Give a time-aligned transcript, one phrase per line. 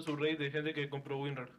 [0.00, 1.50] todo su rate de gente que compró WinRAR.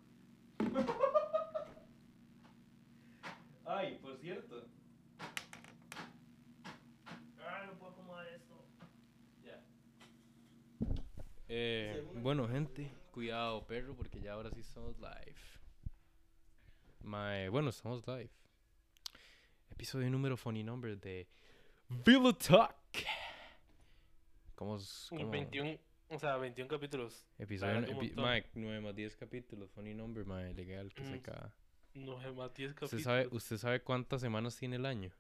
[3.66, 4.68] Ay, por cierto.
[7.40, 8.66] Ah, no puedo acomodar esto.
[9.44, 9.64] Ya.
[11.48, 15.36] Eh, bueno, gente, cuidado, perro, porque ya ahora sí estamos live.
[17.02, 18.32] Mae, bueno, estamos live.
[19.70, 21.28] Episodio número funny number de
[21.90, 22.76] Villa Talk.
[24.56, 24.78] ¿Cómo
[25.10, 25.32] cómo?
[25.32, 25.80] 21,
[26.12, 27.26] o sea, 21 capítulos.
[27.40, 31.54] Episodio, epi- mae, 9 más 10 capítulos, funny number, mae, legal, que se Mm, caga.
[31.94, 33.04] No sé, más 10 ¿Usted capítulos.
[33.04, 35.12] sabe, ¿Usted sabe cuántas semanas tiene el año?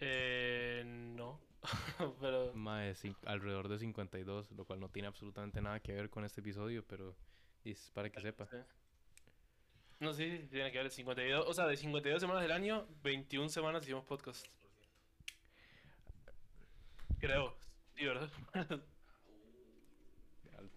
[0.00, 1.40] Eh, no.
[2.20, 6.40] Pero, Mae, alrededor de 52, lo cual no tiene absolutamente nada que ver con este
[6.40, 7.16] episodio, pero
[7.64, 8.46] es para que sepa.
[8.46, 8.56] sí.
[9.98, 11.46] No sé si tiene que ver 52.
[11.48, 14.46] O sea, de 52 semanas del año, 21 semanas hicimos podcast.
[17.18, 17.56] Creo.
[17.96, 18.30] Sí, ¿verdad?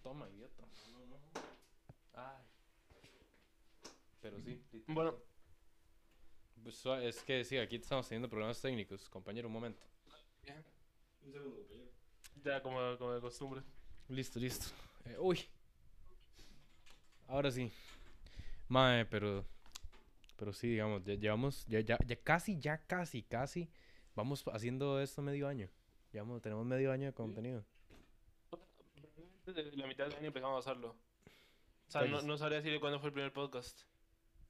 [0.02, 0.64] Toma, idiota.
[0.92, 1.16] No, no.
[2.14, 2.42] Ay.
[4.20, 4.60] Pero sí.
[4.88, 5.14] bueno,
[6.62, 9.08] Pues, sua- es que sí, aquí estamos teniendo problemas técnicos.
[9.08, 9.82] Compañero, un momento.
[11.22, 11.90] Un segundo, compañero.
[12.44, 13.62] ya como, como de costumbre.
[14.08, 14.66] Listo, listo.
[15.06, 15.40] Eh, uy.
[17.28, 17.70] Ahora sí.
[18.68, 19.44] Mae, pero.
[20.36, 21.66] Pero sí, digamos, ya llevamos.
[21.66, 23.68] Ya, ya, ya casi, ya casi, casi.
[24.14, 25.68] Vamos haciendo esto medio año.
[26.12, 27.64] Llevamos, tenemos medio año de contenido.
[29.54, 30.96] Desde la mitad del año empezamos a hacerlo.
[31.88, 33.82] O sea, no, no sabría decirle cuándo fue el primer podcast.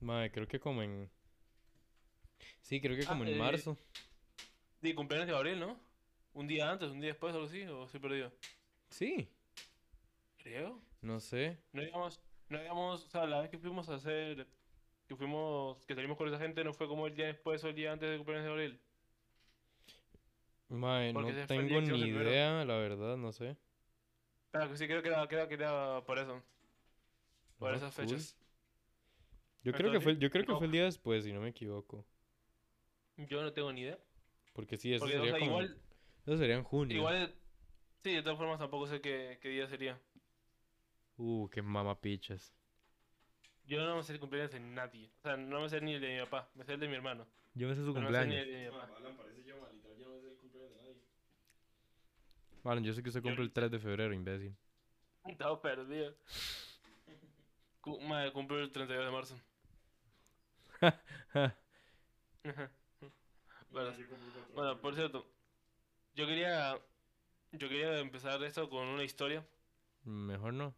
[0.00, 1.10] Mae, creo que como en.
[2.60, 3.76] Sí, creo que Ah, como en eh, marzo.
[4.80, 5.78] De cumpleaños de Gabriel, ¿no?
[6.32, 8.32] Un día antes, un día después, algo así, o estoy perdido.
[8.90, 9.28] Sí,
[10.38, 10.80] Creo.
[11.02, 11.58] no sé.
[11.72, 14.46] No digamos, no digamos, o sea, la vez que fuimos a hacer,
[15.08, 17.74] que fuimos, que salimos con esa gente, no fue como el día después o el
[17.74, 18.80] día antes del cumpleaños de Gabriel.
[20.68, 23.56] Mae, no Porque tengo ni idea, la verdad, no sé.
[24.52, 26.42] Claro, sí, creo que era, creo que era por eso.
[27.58, 28.06] Por Ah, esas cool.
[28.08, 28.36] fechas.
[29.64, 32.04] Yo creo que fue, yo creo que fue el día después, si no me equivoco.
[33.18, 33.98] Yo no tengo ni idea.
[34.52, 35.52] Porque sí, eso Porque, o sería sea, como.
[35.52, 35.76] igual,
[36.26, 36.96] Eso sería en junio.
[36.96, 37.34] igual,
[38.02, 40.00] sí, de todas formas tampoco sé qué, qué día sería.
[41.18, 42.52] Uh, qué mamapichas.
[43.66, 45.10] Yo no me sé el cumpleaños de nadie.
[45.20, 46.94] O sea, no me sé ni el de mi papá, me sé el de mi
[46.96, 47.26] hermano.
[47.54, 48.36] Yo me sé su Pero no sé ni cumpleaños.
[48.36, 48.96] el de mi Ma, papá.
[48.96, 51.00] Alan parece yo, ma, literal, yo no sé el cumpleaños de nadie.
[52.62, 54.54] Vale, yo sé que usted cumple el 3 de febrero, imbécil.
[55.24, 56.14] Estaba perdido.
[58.02, 59.40] Madre, cumple el 32 de marzo.
[63.70, 63.92] Bueno,
[64.54, 65.26] Bueno, por cierto,
[66.14, 66.78] yo quería,
[67.52, 69.46] yo quería empezar esto con una historia.
[70.04, 70.74] Mejor no.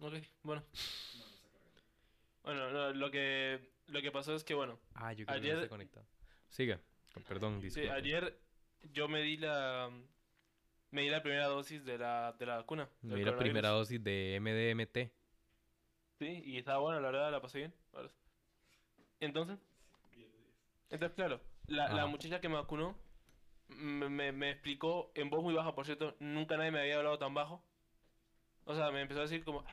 [0.00, 0.62] Ok, bueno.
[2.42, 5.58] Bueno, no, lo que, lo que pasó es que, bueno, Ah, yo creo que no
[5.58, 6.06] Ayer- conectado.
[6.48, 6.80] Siga.
[7.16, 8.38] Oh, Perdón, sí, ayer
[8.92, 9.90] yo me di la,
[10.96, 12.88] me di la primera dosis de la, de la vacuna.
[13.02, 15.12] Me di la primera dosis de MDMT.
[16.18, 17.74] Sí, y estaba buena, la verdad, la pasé bien.
[19.20, 19.58] Entonces,
[20.88, 22.96] entonces claro, la, la muchacha que me vacunó
[23.68, 27.18] me, me, me explicó en voz muy baja, por cierto, nunca nadie me había hablado
[27.18, 27.62] tan bajo.
[28.64, 29.66] O sea, me empezó a decir como...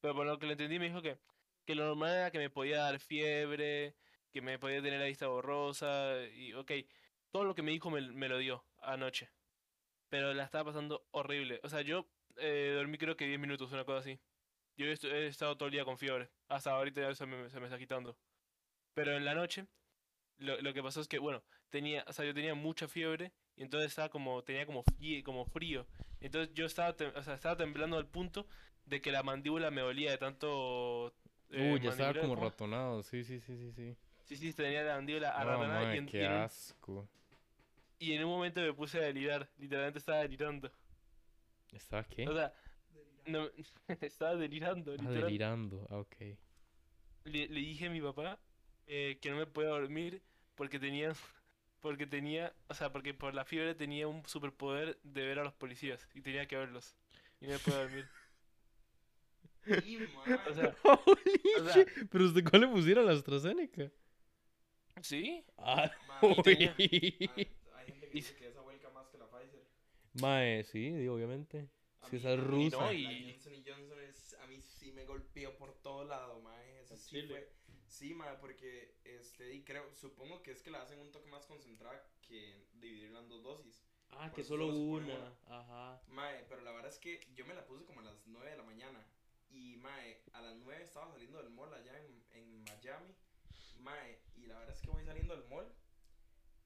[0.00, 1.18] Pero por lo que le entendí me dijo que,
[1.66, 3.94] que lo normal era que me podía dar fiebre,
[4.32, 6.72] que me podía tener la vista borrosa, y ok,
[7.30, 9.28] todo lo que me dijo me, me lo dio anoche.
[10.12, 11.58] Pero la estaba pasando horrible.
[11.62, 12.06] O sea, yo
[12.36, 14.20] eh, dormí creo que 10 minutos, una cosa así.
[14.76, 16.28] Yo he, he estado todo el día con fiebre.
[16.48, 18.14] Hasta ahorita ya se me, se me está quitando.
[18.94, 19.66] Pero en la noche,
[20.38, 23.62] lo, lo que pasó es que, bueno, tenía, o sea, yo tenía mucha fiebre y
[23.62, 25.86] entonces estaba como, tenía como, frie- como frío.
[26.20, 28.46] Entonces yo estaba, tem- o sea, estaba temblando al punto
[28.86, 31.14] de que la mandíbula me dolía de tanto...
[31.50, 33.02] eh, Uy, ya estaba como ratonado.
[33.02, 33.96] Sí, sí, sí, sí, sí.
[34.24, 37.08] Sí, sí, tenía la mandíbula No, arratonada y, en, y qué en un, asco.
[38.02, 39.48] Y en un momento me puse a delirar.
[39.58, 40.70] Literalmente estaba delirando.
[41.72, 42.28] ¿Estaba qué?
[42.28, 42.52] O sea,
[43.26, 43.48] no,
[44.00, 45.86] estaba delirando, Ah, delirando.
[45.90, 46.16] Ah, ok.
[47.24, 48.38] le, le dije a mi papá
[48.86, 50.20] eh, que no me podía dormir
[50.56, 51.12] porque tenía,
[51.80, 55.54] porque tenía, o sea, porque por la fiebre tenía un superpoder de ver a los
[55.54, 56.94] policías y tenía que verlos
[57.40, 58.08] y no me podía dormir.
[60.50, 63.90] O sea, Holy O sea- Pero usted, ¿cuál le pusiera la AstraZeneca?
[65.00, 65.90] sí, Ah,
[66.20, 66.74] y tenía-
[68.12, 69.64] que dice que esa vuelca más que la Pfizer.
[70.20, 71.68] Mae, sí, sí, obviamente.
[72.00, 72.76] A Si mí- esa es rusa.
[72.78, 76.40] no, La y- Johnson y Johnson es, a mí sí me golpeó por todo lado,
[76.40, 76.80] mae.
[76.80, 77.28] Eso ¿En sí Chile?
[77.28, 77.52] fue.
[77.86, 81.46] Sí, mae, porque este, y creo, supongo que es que la hacen un toque más
[81.46, 83.82] concentrada que dividirla en dos dosis.
[84.10, 85.14] Ah, Por que solo una.
[85.14, 85.34] una.
[85.46, 86.02] Ajá.
[86.08, 88.56] Mae, pero la verdad es que yo me la puse como a las 9 de
[88.56, 89.06] la mañana.
[89.50, 93.14] Y mae, a las 9 estaba saliendo del mall allá en, en Miami.
[93.80, 95.66] Mae, y la verdad es que voy saliendo del mall.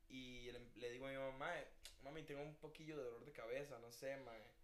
[0.09, 1.67] Y le, le digo a mi mamá, mae,
[2.03, 4.57] mami, tengo un poquillo de dolor de cabeza, no sé, mae.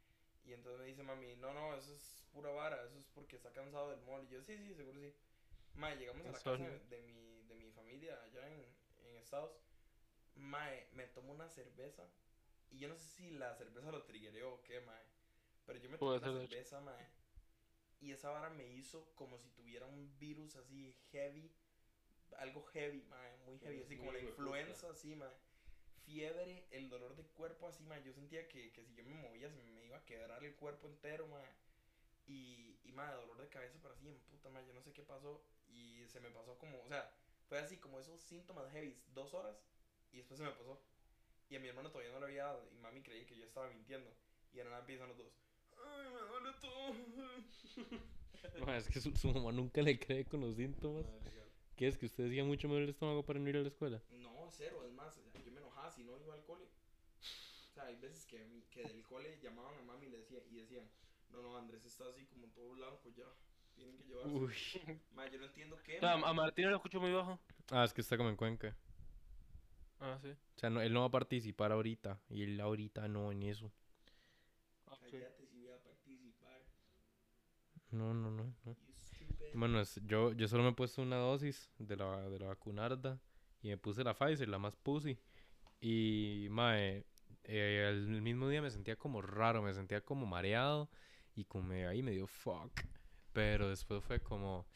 [0.44, 3.52] Y entonces me dice mami, no, no, eso es pura vara, eso es porque está
[3.52, 4.24] cansado del mall.
[4.24, 5.14] Y yo, sí, sí, seguro sí.
[5.74, 6.56] Mae, llegamos a la casa
[6.88, 8.66] de mi, de mi familia allá en,
[9.06, 9.52] en Estados.
[10.34, 12.08] Mae, me tomo una cerveza.
[12.70, 15.04] Y yo no sé si la cerveza lo triggereó o qué, mae.
[15.66, 16.32] Pero yo me tomé hecho.
[16.32, 17.08] cerveza, mae.
[18.00, 21.52] Y esa vara me hizo como si tuviera un virus así heavy.
[22.38, 23.36] Algo heavy, mae.
[23.46, 23.82] Muy heavy.
[23.82, 25.30] Así como la influenza, así, mae.
[26.04, 28.02] Fiebre, el dolor de cuerpo, así, mae.
[28.02, 30.88] Yo sentía que, que si yo me movía se me iba a quebrar el cuerpo
[30.88, 31.48] entero, mae.
[32.26, 34.66] Y, y mae, dolor de cabeza, pero así en puta, mae.
[34.66, 35.42] Yo no sé qué pasó.
[35.68, 37.10] Y se me pasó como, o sea,
[37.48, 39.56] fue así como esos síntomas heavy, dos horas.
[40.10, 40.80] Y después se me pasó.
[41.48, 42.68] Y a mi hermano todavía no lo había dado.
[42.72, 44.10] Y mami creía que yo estaba mintiendo.
[44.52, 45.32] Y ahora empiezan los dos.
[45.84, 46.94] Ay, me duele todo.
[48.66, 51.06] Ma, es que su, su mamá nunca le cree con los síntomas.
[51.24, 51.41] ¿Qué
[51.78, 51.98] es?
[51.98, 54.02] Que usted decía mucho me duele el estómago para no ir a la escuela.
[54.10, 56.66] No, cero, es más, yo me enojaba si no iba al cole.
[57.70, 60.56] O sea, hay veces que, que del cole llamaban a mami y, le decía, y
[60.56, 60.88] decían,
[61.30, 63.24] no, no, Andrés está así como todo blanco ya,
[63.74, 64.30] tienen que llevarse.
[64.30, 64.54] Uy.
[65.14, 65.96] Ma, yo no entiendo qué.
[65.96, 66.28] O sea, ma.
[66.28, 67.40] a Martín lo escucho muy bajo.
[67.70, 68.76] Ah, es que está como en Cuenca.
[70.00, 70.30] Ah, sí.
[70.30, 72.20] O sea, no, él no va a participar ahorita.
[72.28, 73.72] Y él ahorita no en eso.
[74.86, 75.12] Ah, sí.
[75.12, 76.60] Cállate si voy a participar.
[77.90, 78.54] No, no, no.
[78.64, 78.91] no.
[79.54, 83.20] Bueno, es- yo, yo solo me he puesto una dosis de la, de la vacunarda.
[83.62, 85.18] Y me puse la Pfizer, la más pussy.
[85.80, 87.04] Y, mae,
[87.44, 90.90] eh, el mismo día me sentía como raro, me sentía como mareado.
[91.36, 92.72] Y como me- ahí me dio fuck.
[93.32, 94.66] Pero después fue como,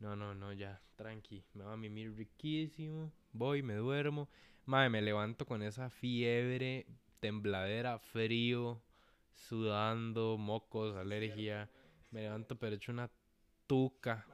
[0.00, 1.44] no, no, no, ya, tranqui.
[1.54, 3.12] Me va a mimir riquísimo.
[3.32, 4.28] Voy, me duermo.
[4.66, 6.86] Mae, me levanto con esa fiebre,
[7.20, 8.82] tembladera, frío,
[9.34, 11.70] sudando, mocos, alergia.
[12.10, 13.10] Me levanto pero hecho una
[13.68, 14.26] tuca.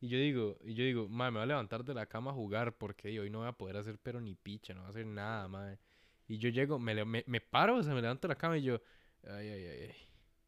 [0.00, 2.34] Y yo digo, y yo digo, madre, me voy a levantar de la cama a
[2.34, 5.06] jugar porque hoy no voy a poder hacer pero ni picha, no voy a hacer
[5.06, 5.78] nada, madre.
[6.26, 8.62] Y yo llego, me, me, me paro, o sea, me levanto de la cama y
[8.62, 8.80] yo,
[9.24, 9.90] ay, ay, ay,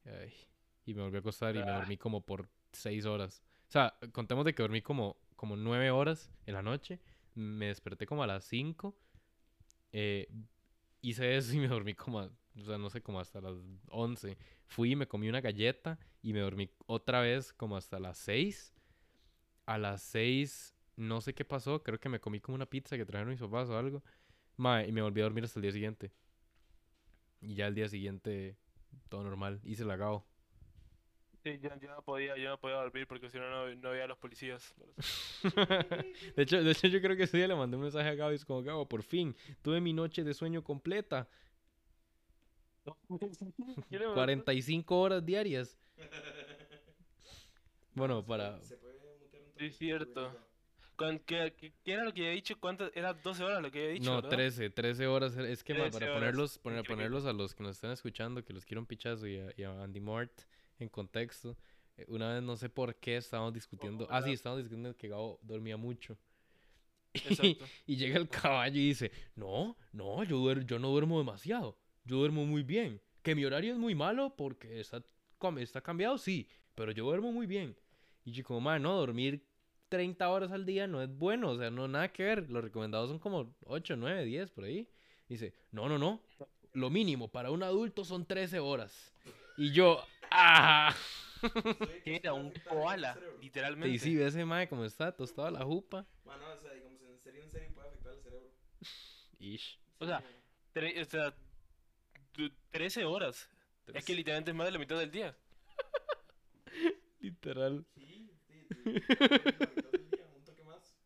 [0.06, 0.32] ay, ay.
[0.86, 1.76] Y me volví a acostar y me Ah.
[1.78, 3.42] dormí como por seis horas.
[3.68, 6.98] O sea, contemos de que dormí como, como nueve horas en la noche.
[7.34, 8.96] Me desperté como a las cinco.
[9.92, 10.28] eh,
[11.02, 13.56] hice eso y me dormí como, a- o sea, no sé, como hasta las
[13.88, 14.36] once.
[14.66, 18.74] Fui y me comí una galleta y me dormí otra vez como hasta las seis.
[19.66, 23.06] A las seis, no sé qué pasó, creo que me comí como una pizza que
[23.06, 24.02] trajeron mis papás o algo.
[24.56, 26.12] Mae, y me volví a dormir hasta el día siguiente.
[27.40, 28.56] Y ya el día siguiente,
[29.08, 29.60] todo normal.
[29.64, 30.26] Hice la gao.
[31.42, 34.04] Sí, yo, yo no podía, yo no podía dormir porque si no, no, no veía
[34.04, 34.74] a los policías.
[36.36, 38.30] de, hecho, de hecho, yo creo que ese día le mandé un mensaje a Gabo
[38.30, 41.28] y es como, Gabo, por fin, tuve mi noche de sueño completa.
[43.90, 45.78] Yo le mandé- 45 horas diarias.
[47.94, 48.60] Bueno, para...
[48.62, 49.70] Se puede mutear un Sí, toque?
[49.72, 50.36] cierto.
[50.96, 52.58] ¿Cuán- ¿Qué, qué- qué era lo que había dicho?
[52.58, 52.90] ¿Cuántas?
[52.94, 54.30] Era 12 horas lo que había dicho, No, ¿verdad?
[54.30, 55.36] 13, 13 horas.
[55.36, 56.88] Es que, ma, 13 para horas, ponerlos, increíble.
[56.88, 59.62] ponerlos a los que nos están escuchando, que los quiero un pichazo y a, y
[59.62, 60.32] a Andy Mort
[60.78, 61.56] en contexto.
[61.96, 64.06] eh, Una vez no sé por qué estábamos discutiendo.
[64.10, 66.16] Ah, sí, estábamos discutiendo que Gabo dormía mucho.
[67.14, 67.64] Exacto.
[67.86, 71.76] Y llega el caballo y dice, no, no, yo, duer- yo no duermo demasiado.
[72.04, 73.00] Yo duermo muy bien.
[73.22, 75.02] Que mi horario es muy malo porque está,
[75.58, 76.48] está cambiado, sí.
[76.74, 77.76] Pero yo duermo muy bien.
[78.24, 79.44] Y yo como, man, no, dormir
[79.88, 81.50] 30 horas al día no es bueno.
[81.50, 82.50] O sea, no, nada que ver.
[82.50, 84.88] Los recomendados son como 8, 9, 10 por ahí.
[85.28, 86.22] Dice, no, no, no.
[86.72, 89.12] Lo mínimo para un adulto son 13 horas.
[89.56, 90.94] Y yo, ah.
[92.04, 93.94] Era un koala, literalmente.
[93.94, 96.06] Y sí, ve ese mae como está, tostado la jupa.
[96.24, 98.50] Mano, o sea, digamos, en serio, en serio puede afectar el cerebro.
[99.38, 99.78] Ish.
[99.98, 101.34] O sea, o sea,
[102.70, 103.48] 13 horas.
[103.92, 105.36] Es que literalmente es más de la mitad del día.
[107.20, 107.84] Literal.
[107.94, 108.84] Sí, sí, sí.
[108.84, 110.96] la mitad del día, un toque más.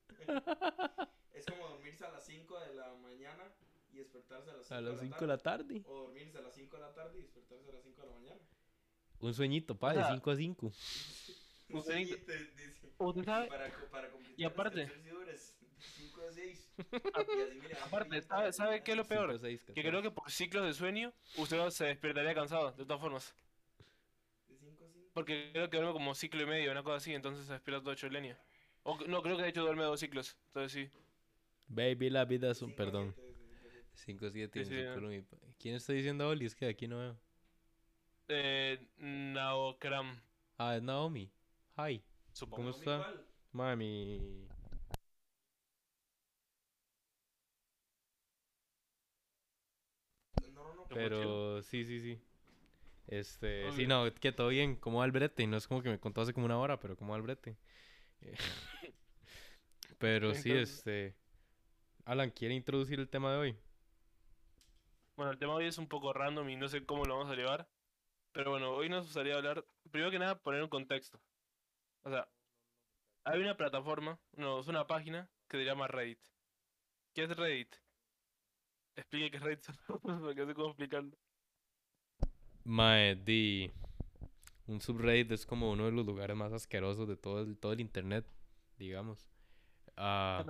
[1.34, 3.44] Es como dormirse a las 5 de la mañana
[3.92, 5.82] y despertarse a las 5 A de las la 5 de la tarde.
[5.86, 8.14] O dormirse a las 5 de la tarde y despertarse a las 5 de la
[8.14, 8.40] mañana.
[9.20, 10.72] Un sueñito, pa, de sea, 5 a 5.
[11.70, 12.92] Un sueñito, dice.
[12.98, 14.90] Usted sabe, Para, para Y aparte-
[15.94, 16.70] 5 a 6.
[16.78, 16.82] Y
[17.20, 19.40] así, mira, aparte, ¿sabe, sabe qué es lo peor?
[19.40, 23.34] Que creo que por ciclos de sueño usted se despertaría cansado, de todas formas.
[24.48, 25.10] De 5 a 5.
[25.14, 27.92] Porque creo que duerme como ciclo y medio, una cosa así, entonces se despierta todo
[27.92, 28.38] hecho leña.
[28.82, 30.90] O no, creo que de hecho duerme dos ciclos, entonces sí.
[31.68, 32.68] Baby, la vida es un...
[32.70, 33.14] Cinco Perdón.
[33.14, 34.04] siete, sí, sí, sí.
[34.04, 35.36] 5 7 Sí, sí.
[35.58, 36.44] ¿Quién está diciendo Oli?
[36.46, 37.16] Es que de aquí no veo.
[38.28, 40.20] Eh, Naokram,
[40.58, 41.30] Ah, es Naomi.
[41.78, 42.02] Hi.
[42.32, 42.56] supongo.
[42.56, 43.12] ¿Cómo está?
[43.52, 44.46] Mami.
[50.54, 50.75] No, no, no.
[50.88, 52.20] Pero sí, sí, sí.
[53.08, 54.76] Este, sí, no, que todo bien.
[54.76, 55.42] ¿Cómo va el brete?
[55.42, 57.22] Y no es como que me contó hace como una hora, pero ¿cómo va el
[57.22, 57.56] brete?
[58.20, 58.34] Eh,
[59.98, 61.16] Pero sí, este.
[62.04, 63.58] Alan, ¿quiere introducir el tema de hoy?
[65.16, 67.32] Bueno, el tema de hoy es un poco random y no sé cómo lo vamos
[67.32, 67.68] a llevar.
[68.32, 71.18] Pero bueno, hoy nos gustaría hablar, primero que nada, poner un contexto.
[72.02, 72.28] O sea,
[73.24, 76.20] hay una plataforma, no, es una página que se llama Reddit.
[77.14, 77.74] ¿Qué es Reddit?
[78.96, 81.16] Explique qué es Reddit, porque no sé cómo explicarlo.
[82.64, 83.70] Mae, di.
[84.66, 87.80] Un subreddit es como uno de los lugares más asquerosos de todo el, todo el
[87.80, 88.26] internet,
[88.78, 89.28] digamos.
[89.96, 90.44] Ah,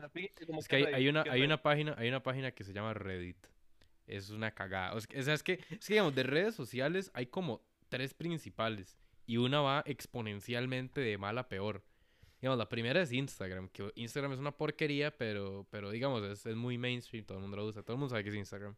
[0.59, 3.37] es que hay, una, hay una página, hay una página que se llama Reddit.
[4.07, 4.95] Es una cagada.
[4.95, 8.99] O sea, es que, es que digamos, de redes sociales hay como tres principales.
[9.27, 11.85] Y una va exponencialmente de mal a peor.
[12.47, 16.55] Digamos, la primera es Instagram, que Instagram es una porquería, pero, pero digamos, es, es
[16.55, 18.77] muy mainstream, todo el mundo lo usa, todo el mundo sabe que es Instagram.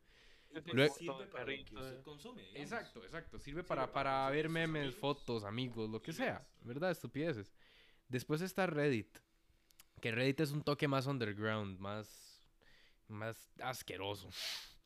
[0.72, 2.40] Luego- fotos sirve de para lo que perritos, usted consume.
[2.44, 2.62] digamos.
[2.62, 3.38] Exacto, exacto.
[3.38, 6.48] Sirve Sirve para, para ver memes, amigos fotos, amigos, lo que sea.
[6.62, 6.92] ¿Verdad?
[6.92, 7.52] Estupideces.
[8.08, 9.18] Después está Reddit.
[10.00, 12.42] Que Reddit es un toque más underground, más,
[13.06, 14.30] más asqueroso.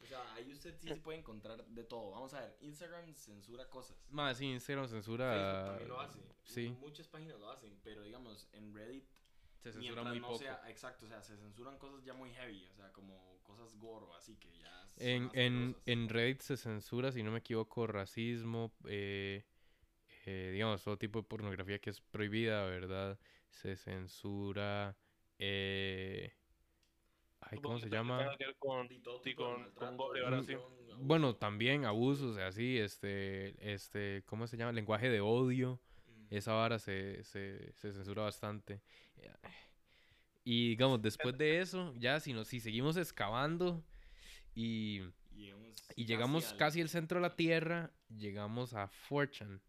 [0.02, 2.10] O sea, ahí usted sí se puede encontrar de todo.
[2.10, 3.96] Vamos a ver, Instagram censura cosas.
[4.10, 5.64] Más sí, Instagram Facebook censura.
[5.66, 6.20] también lo hace.
[6.44, 9.04] Sí, Muchas páginas lo hacen, pero digamos, en Reddit,
[9.58, 10.38] se censura muy no poco.
[10.38, 14.06] sea, exacto, o sea, se censuran cosas ya muy heavy, o sea, como cosas gore
[14.06, 18.72] o así que ya En, en, en Reddit se censura, si no me equivoco, racismo,
[18.86, 19.44] eh,
[20.26, 23.18] eh, digamos, todo tipo de pornografía que es prohibida, ¿verdad?
[23.50, 24.96] Se censura.
[25.38, 26.32] Eh,
[27.50, 28.18] ay, ¿Cómo se llama?
[28.58, 28.88] con-
[29.74, 30.54] con- con ahora sí.
[30.98, 34.72] Bueno, también abusos, así, este, este, ¿cómo se llama?
[34.72, 35.80] Lenguaje de odio.
[36.30, 38.80] Esa vara se, se, se censura bastante.
[40.44, 43.84] Y digamos, después de eso, ya si, nos, si seguimos excavando
[44.54, 45.04] y, Y
[45.36, 49.60] llegamos, llegamos al- casi al centro de la Tierra, llegamos a Fortune,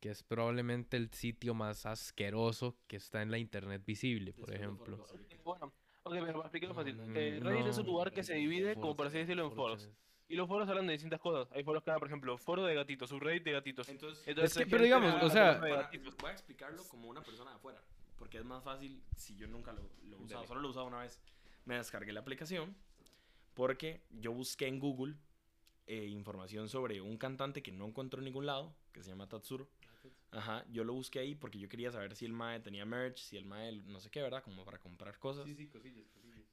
[0.00, 5.04] que es probablemente el sitio más asqueroso que está en la Internet visible, por ejemplo.
[5.44, 5.72] Bueno,
[6.06, 7.00] ok, mira, para explicarlo fácil.
[7.14, 9.82] Eh, Reddit es un lugar que se divide, como por así decirlo, en foros.
[9.84, 9.90] Es-
[10.28, 11.48] Y los foros hablan de distintas cosas.
[11.52, 13.88] Hay foros que hablan, por ejemplo, foro de gatitos, subreddit de gatitos.
[13.88, 15.88] Entonces, Entonces, que, pero digamos, o sea- para-
[16.20, 17.80] voy a explicarlo como una persona de afuera,
[18.18, 20.48] porque es más fácil si yo nunca lo, lo he usado, Dale.
[20.48, 21.20] solo lo he usado una vez.
[21.64, 22.74] Me descargué la aplicación
[23.54, 25.14] porque yo busqué en Google
[25.88, 29.68] eh, información sobre un cantante que no encuentro en ningún lado, que se llama Tatsuro.
[30.36, 33.38] Ajá, yo lo busqué ahí porque yo quería saber si el MAE tenía merch, si
[33.38, 34.42] el MAE no sé qué, ¿verdad?
[34.42, 35.46] Como para comprar cosas.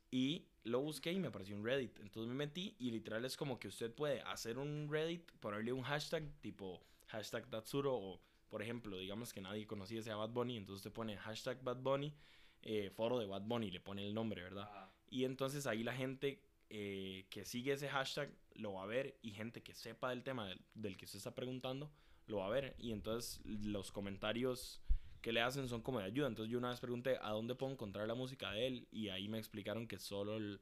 [0.10, 2.00] Y lo busqué y me apareció un Reddit.
[2.00, 5.82] Entonces me metí y literal es como que usted puede hacer un Reddit, ponerle un
[5.82, 10.56] hashtag tipo hashtag Tatsuro o, por ejemplo, digamos que nadie conocía ese a Bad Bunny,
[10.56, 12.14] entonces usted pone hashtag Bad Bunny,
[12.62, 14.90] eh, foro de Bad Bunny, le pone el nombre, ¿verdad?
[15.10, 19.32] Y entonces ahí la gente eh, que sigue ese hashtag lo va a ver y
[19.32, 21.92] gente que sepa del tema del, del que usted está preguntando
[22.28, 22.76] lo va a ver.
[22.80, 24.82] Y entonces los comentarios
[25.22, 26.28] que le hacen son como de ayuda.
[26.28, 29.28] Entonces yo una vez pregunté a dónde puedo encontrar la música de él y ahí
[29.28, 30.60] me explicaron que solo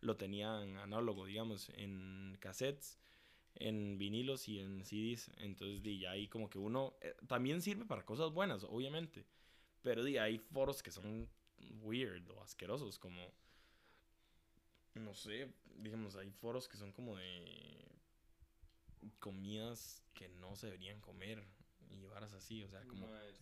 [0.00, 2.98] lo tenían análogo, digamos, en cassettes,
[3.54, 5.30] en vinilos y en CDs.
[5.38, 9.26] Entonces ya ahí como que uno eh, también sirve para cosas buenas, obviamente.
[9.82, 11.28] Pero di, hay foros que son
[11.82, 13.32] weird o asquerosos, como
[14.94, 17.97] no sé, digamos, hay foros que son como de
[19.18, 21.44] comidas que no se deberían comer
[21.90, 23.40] y varas así, o sea, como es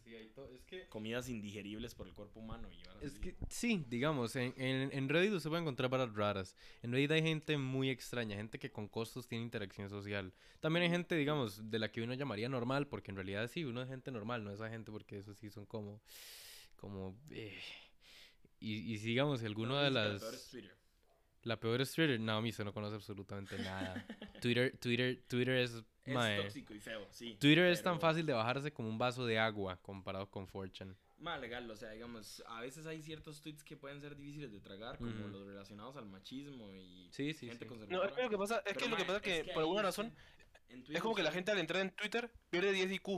[0.64, 3.20] que comidas indigeribles por el cuerpo humano y varas Es así.
[3.20, 6.54] que sí, digamos, en, en, en Reddit usted puede encontrar varas raras.
[6.82, 10.32] En Reddit hay gente muy extraña, gente que con costos tiene interacción social.
[10.60, 13.82] También hay gente, digamos, de la que uno llamaría normal, porque en realidad sí, uno
[13.82, 16.00] es gente normal, no esa gente porque eso sí son como,
[16.76, 17.58] como, eh,
[18.60, 20.22] y, y digamos, si alguno No, de las...
[21.46, 22.18] La peor es Twitter.
[22.18, 24.04] No, a mí se no conoce absolutamente nada.
[24.42, 25.82] Twitter, Twitter, Twitter es...
[26.04, 27.36] Es mae, tóxico y feo, sí.
[27.40, 30.94] Twitter es tan pero- fácil de bajarse como un vaso de agua comparado con Fortune.
[31.18, 34.60] Más legal, o sea, digamos, a veces hay ciertos tweets que pueden ser difíciles de
[34.60, 35.28] tragar, como Ujú.
[35.28, 37.70] los relacionados al machismo y Sí, sí, gente sí.
[37.70, 38.08] No, conservadora.
[38.10, 39.58] es que lo que pasa es Pero, que lo que pasa es que, por ahí
[39.60, 40.14] alguna razón
[40.68, 43.08] es como que la gente al entrar en Twitter pierde 10 IQ.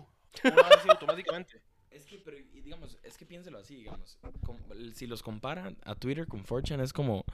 [0.45, 1.61] Así automáticamente.
[1.91, 4.19] Es que, pero, y digamos, es que piénselo así, digamos.
[4.47, 4.59] com-
[4.95, 7.25] si los comparan a Twitter con Fortune, es como.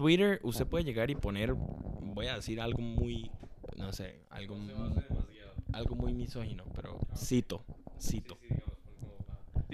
[0.00, 1.52] Twitter, usted puede llegar y poner.
[1.54, 3.30] Voy a decir algo muy.
[3.76, 4.94] No sé, algo, muy-
[5.72, 7.64] algo muy misógino, pero cito,
[8.00, 8.38] cito.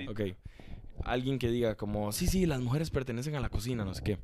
[0.08, 0.20] Ok.
[1.04, 4.18] Alguien que diga como, sí, sí, las mujeres pertenecen a la cocina, no sé qué.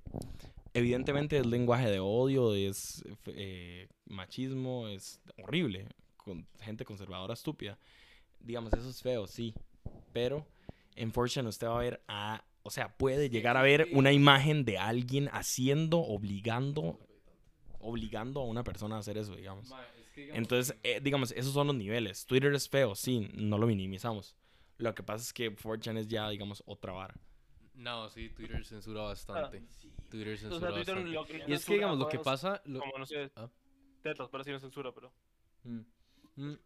[0.74, 5.86] Evidentemente es lenguaje de odio, es eh, machismo, es horrible.
[6.16, 7.78] Con gente conservadora estúpida.
[8.40, 9.54] Digamos, eso es feo, sí.
[10.12, 10.46] Pero
[10.96, 12.44] en Fortune usted va a ver a...
[12.62, 16.98] O sea, puede llegar a ver una imagen de alguien haciendo, obligando,
[17.80, 19.70] obligando a una persona a hacer eso, digamos.
[20.16, 22.26] Entonces, eh, digamos, esos son los niveles.
[22.26, 24.36] Twitter es feo, sí, no lo minimizamos.
[24.78, 27.14] Lo que pasa es que 4chan es ya, digamos, otra vara.
[27.74, 29.62] No, sí, Twitter censura bastante.
[30.10, 31.10] Twitter O sea, censura Twitter bastante.
[31.10, 32.60] lo que Y es que, digamos, lo que pasa...
[32.66, 33.48] lo- Como no sé, Ah.
[34.02, 35.12] tetas, pero sí no censura, pero.
[35.64, 35.80] Mm.
[36.36, 36.58] Mm.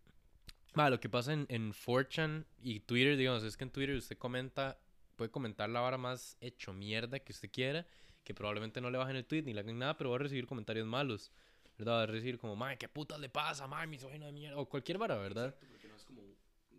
[0.91, 4.79] Lo que pasa en, en 4chan y Twitter, digamos, es que en Twitter usted comenta,
[5.17, 7.87] puede comentar la vara más hecho mierda que usted quiera,
[8.23, 10.47] que probablemente no le bajen el tweet ni le hagan nada, pero va a recibir
[10.47, 11.33] comentarios malos,
[11.79, 11.95] ¿verdad?
[11.95, 13.67] Va a recibir como, mae, ¿qué putas le pasa?
[13.67, 15.47] Mae, misógino de mierda, o cualquier vara, ¿verdad?
[15.47, 16.23] Exacto, porque no es como,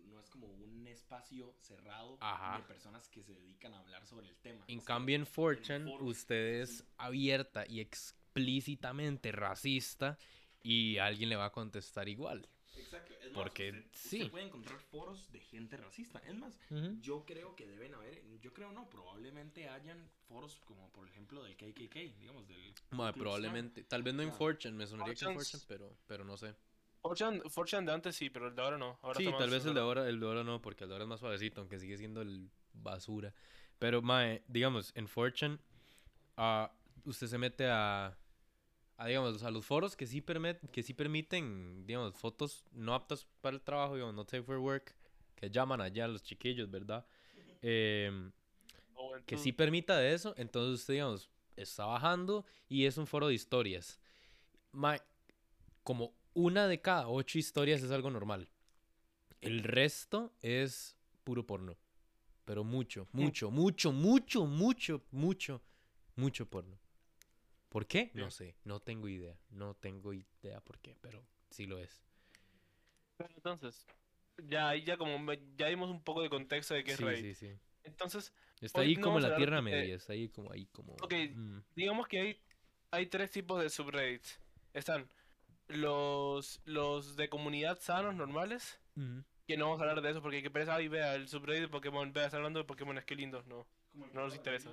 [0.06, 2.58] no es como un espacio cerrado Ajá.
[2.58, 4.64] de personas que se dedican a hablar sobre el tema.
[4.68, 6.84] En Es que cambio, en 4chan, foros, usted es sí.
[6.96, 10.18] abierta y explícitamente racista
[10.62, 12.48] y alguien le va a contestar igual.
[12.78, 14.18] Exacto, es más, Porque usted, sí.
[14.18, 16.20] usted puede encontrar foros de gente racista.
[16.26, 16.58] Es más,
[17.00, 21.56] yo creo que deben haber, yo creo no, probablemente hayan foros como por ejemplo del
[21.56, 22.74] KKK, digamos, del...
[22.90, 23.14] Klan.
[23.14, 24.38] probablemente, tal vez no en Ya.
[24.38, 26.54] 4chan, me sonaría que en 4chan 4chan, pero, pero no sé.
[27.02, 28.98] 4chan 4chan de antes sí, pero el de ahora no.
[29.02, 31.04] Ahora Sí, tal vez el de ahora, el de ahora no, porque el de ahora
[31.04, 33.32] es más suavecito, aunque sigue siendo el basura.
[33.78, 35.58] Pero, mae, digamos, en 4chan,
[36.36, 36.72] ah,
[37.04, 38.16] usted se mete a,
[38.98, 40.22] a, digamos, a los foros que sí,
[40.72, 44.94] que sí permiten, digamos, fotos no aptas para el trabajo, digamos, not safe for work,
[45.36, 47.06] que llaman allá a los chiquillos, ¿verdad?
[47.62, 48.32] En
[49.24, 53.34] que sí permita de eso, entonces usted, digamos, está bajando y es un foro de
[53.34, 54.00] historias.
[54.72, 55.00] Mae,
[55.84, 58.48] como una de cada ocho historias es algo normal.
[59.40, 61.76] El resto es puro porno.
[62.44, 65.62] Pero mucho, mucho, mucho, mucho, mucho, mucho,
[66.16, 66.78] mucho porno.
[67.68, 68.10] ¿Por qué?
[68.14, 69.38] No sé, no tengo idea.
[69.50, 72.02] No tengo idea por qué, pero sí lo es.
[73.16, 73.86] Pero entonces,
[74.38, 77.34] ya ya como me- ya dimos un poco de contexto de qué es Sí, Reddit.
[77.36, 77.58] sí, sí.
[77.84, 80.94] Entonces, Está ahí no como la Tierra de- Media, está ahí como ahí como...
[80.94, 81.58] Ok, mm.
[81.76, 82.40] digamos que hay,
[82.90, 84.40] hay tres tipos de subreddits.
[84.72, 85.08] Están
[85.68, 89.24] los, los de comunidad sanos, normales, Ujú.
[89.46, 91.68] que no vamos a hablar de eso porque que pereza, ay, vea el subreddit de
[91.68, 93.66] Pokémon, vea, está hablando de Pokémon, es que lindos, no.
[93.94, 94.70] No nos interesa.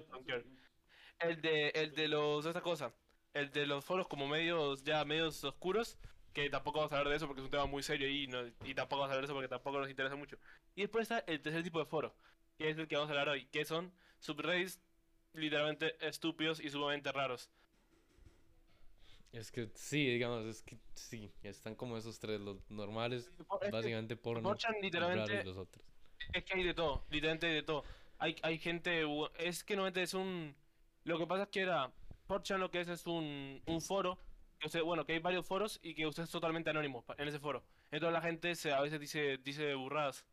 [1.19, 2.93] El de, el de los, esta cosa,
[3.33, 5.97] el de los foros como medios, ya medios oscuros,
[6.33, 8.45] que tampoco vamos a hablar de eso porque es un tema muy serio y, no,
[8.65, 10.37] y tampoco vamos a hablar de eso porque tampoco nos interesa mucho.
[10.75, 12.13] Y después está el tercer tipo de foro,
[12.57, 14.79] que es el que vamos a hablar hoy, que son subreddits
[15.33, 17.49] literalmente estúpidos y sumamente raros.
[19.31, 23.29] Es que sí, digamos, es que sí, están como esos tres, los normales,
[23.61, 25.85] Es básicamente porno, 4chan y literalmente raros los otros.
[26.33, 27.83] Es que hay de todo, literalmente hay de todo.
[28.17, 29.03] Hay, hay gente,
[29.37, 30.55] es que normalmente es un...
[31.05, 31.91] Lo que pasa es que era,
[32.27, 34.19] 4chan lo que es es un, un foro,
[34.59, 37.39] que usted, bueno, que hay varios foros y que usted es totalmente anónimo en ese
[37.39, 37.63] foro.
[37.91, 40.25] Entonces la gente se, a veces dice, dice burradas.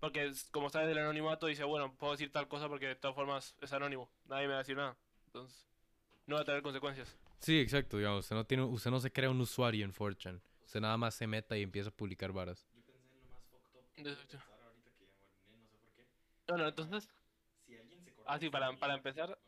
[0.00, 2.96] Porque es- como está desde el anonimato dice, bueno, puedo decir tal cosa porque de
[2.96, 4.96] todas formas es anónimo, nadie me va a decir nada.
[5.26, 5.68] Entonces,
[6.26, 7.16] no va a tener consecuencias.
[7.40, 10.80] Sí, exacto, digamos, usted no, tiene, usted no se crea un usuario en 4chan, usted
[10.80, 12.64] nada más se meta y empieza a publicar varas.
[12.74, 14.22] Yo pensé en lo más fucked up que ahorita
[14.96, 16.06] que oriné, no sé por qué.
[16.48, 17.08] Bueno, entonces,
[17.66, 19.38] Si alguien se ah, sí, para, para empezar, Bueno,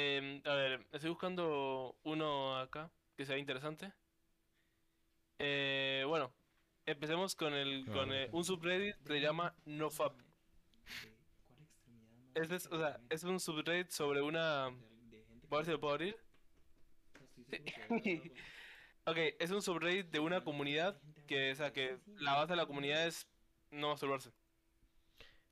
[0.00, 3.92] Em, a ver, estoy buscando uno acá que sea interesante.
[5.40, 6.32] Eh, bueno,
[6.86, 10.14] empecemos con el con eh, un subreddit que se llama NoFap.
[10.14, 14.68] ¿De cuál extremidad más Este es, o sea, es un subreddit sobre una.
[14.68, 16.16] Voy a ver si lo puedo abrir.
[19.06, 22.66] Ok, es un subreddit de una comunidad que, o sea, que la base de la
[22.66, 23.26] comunidad es
[23.70, 24.30] no masturbarse.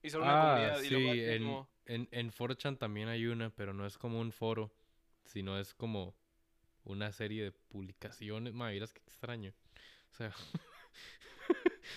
[0.03, 3.27] Y sobre una Ah, comunidad y lo sí, en, como- en, en 4chan también hay
[3.27, 4.73] una, pero no es como un foro,
[5.25, 6.15] sino es como
[6.85, 8.55] una serie de publicaciones.
[8.55, 9.53] Madre, qué extraño.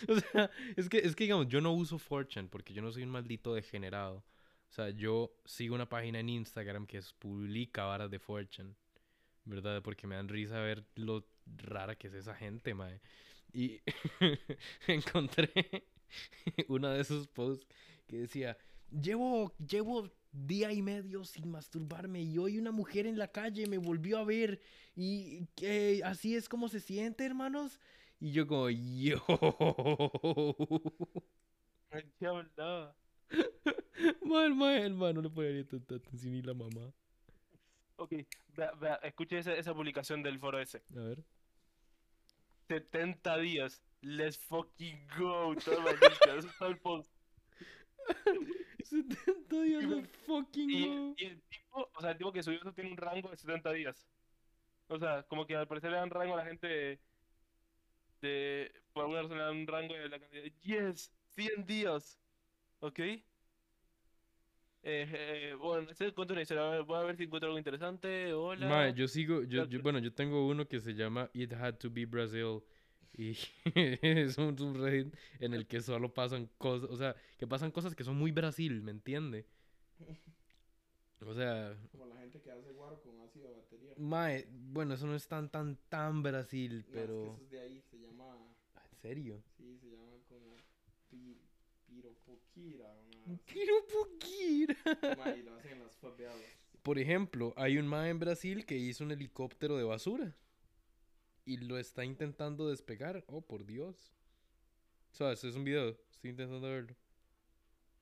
[0.08, 3.04] O sea, es que, es que digamos, yo no uso 4chan porque yo no soy
[3.04, 4.24] un maldito degenerado.
[4.70, 8.74] O sea, yo sigo una página en Instagram que publica varas de 4chan,
[9.44, 9.82] ¿verdad?
[9.82, 11.28] Porque me dan risa ver lo
[11.58, 13.02] rara que es esa gente, mae.
[13.52, 13.82] Y
[14.88, 15.52] encontré
[16.70, 17.68] uno de esos posts
[18.08, 18.58] que decía,
[18.92, 23.78] llevo, llevo día y medio sin masturbarme y hoy una mujer en la calle me
[23.78, 24.62] volvió a ver
[24.96, 25.48] y
[26.04, 27.80] así es como se siente, hermanos.
[28.20, 29.24] Y yo como, yo.
[32.20, 32.96] ¿Qué hablaba?
[34.26, 36.92] Mal, mal, hermano, no le podía tanta atención ni la mamá.
[37.98, 38.14] Ok,
[38.56, 40.82] vea, vea, escuche esa, esa publicación del foro ese.
[40.96, 41.24] A ver.
[42.68, 43.84] 70 días.
[44.02, 45.56] Let's fucking go.
[45.64, 47.12] Todo maldito, eso el post.
[48.92, 52.74] 70 días de fucking Y, y el tipo, o sea, el tipo que subió eso
[52.74, 54.08] tiene un rango de 70 días.
[54.88, 57.00] O sea, como que al parecer le dan rango a la gente de,
[58.22, 62.20] de- por alguna razón le dan un rango de la cantidad de yes, 100 días.
[62.80, 63.00] ¿Ok?
[63.00, 63.22] Eh,
[64.84, 68.34] eh, bueno, este encuentro una voy a ver si encuentro algo interesante.
[68.34, 68.90] Hola.
[68.90, 69.82] Yo sigo, yo, yo- Gracias.
[69.84, 72.62] bueno, yo tengo uno que se llama It Had to Be Brazil
[73.14, 73.38] y
[73.76, 78.04] es un subreddit en el que solo pasan cosas, o sea, que pasan cosas que
[78.04, 79.46] son muy Brasil, ¿me entiende?
[81.26, 83.94] O sea, Como la gente que hace guaro con ácido de batería.
[83.98, 87.24] mae, bueno, eso no es tan, tan, tan Brasil, No, es que pero...
[87.24, 88.38] eso es de ahí, se llama.
[88.92, 89.44] ¿En serio?
[89.58, 90.56] Sí, se llama como.
[93.28, 93.40] Mae.
[93.46, 94.76] Quiero Pukira.
[95.18, 96.36] Mae, lo hacen en las favelas.
[96.82, 100.36] Por ejemplo, hay un mae en Brasil que hizo un helicóptero de basura.
[101.46, 103.24] Y lo está intentando despegar.
[103.28, 104.14] Oh, por Dios.
[105.12, 105.44] ¿Sabes?
[105.44, 105.98] Es un video.
[106.12, 106.96] Estoy intentando verlo.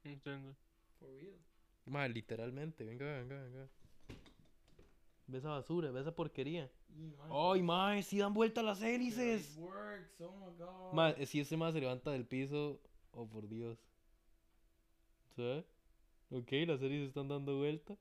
[0.04, 0.56] Entiendo.
[1.00, 1.38] For real.
[1.86, 2.84] Mae, literalmente.
[2.84, 3.70] Venga, venga, venga.
[5.28, 6.70] Ve esa basura, ve esa porquería.
[7.30, 8.02] ¡Ay, mae!
[8.02, 9.58] ¡Sí dan vuelta las hélices!
[9.58, 10.94] works, oh my god.
[10.94, 12.80] Mae, si ese mae se levanta del piso.
[13.12, 13.78] Oh, por Dios.
[15.36, 15.66] ¿Sabes?
[16.32, 17.96] Ok, las hélices están dando vuelta.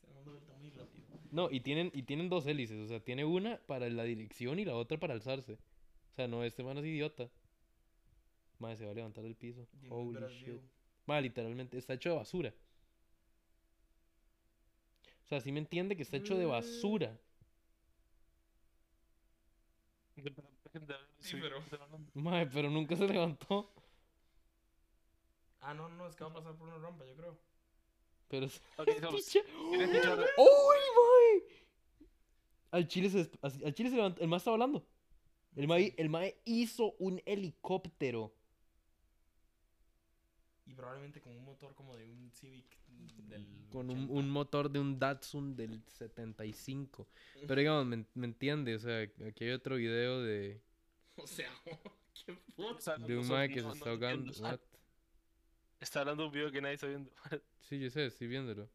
[0.00, 1.01] Se va dando vuelta muy rápido.
[1.32, 4.66] No, y tienen, y tienen dos hélices, o sea, tiene una para la dirección y
[4.66, 5.54] la otra para alzarse.
[5.54, 7.30] O sea, no, este man es idiota.
[8.58, 9.66] Madre, se va a levantar del piso.
[9.88, 10.60] Holy Brasil.
[10.60, 10.70] shit.
[11.06, 12.54] Madre, literalmente, está hecho de basura.
[15.24, 17.18] O sea, sí me entiende que está hecho de basura.
[21.18, 21.62] Sí, pero-
[22.14, 23.72] Madre, pero nunca se levantó.
[25.62, 27.38] Ah, no, no, es que va a pasar por una rampa, yo creo.
[28.32, 29.40] Pero se- Ok, estamos- Picha.
[29.68, 30.18] ¿Quieres escuchar?
[30.38, 31.64] ¡Uy, mae!
[32.70, 34.22] Al chile se, al chile se levantó.
[34.22, 34.86] El mae estaba hablando.
[35.54, 38.34] El mae, el mae hizo un helicóptero.
[40.64, 42.64] Y probablemente con un motor como de un Civic
[43.28, 43.46] del.
[43.70, 44.12] Con un, 80.
[44.14, 47.06] un motor de un Datsun del 75.
[47.46, 50.62] Pero digamos, me, me entiende, o sea, aquí hay otro video de,
[51.16, 51.50] O sea,
[52.26, 52.96] qué puta.
[52.96, 54.32] de un mae que se está ahogando.
[55.82, 57.10] Está hablando de un video que nadie está viendo.
[57.60, 58.68] Sí, yo sé, estoy viéndolo.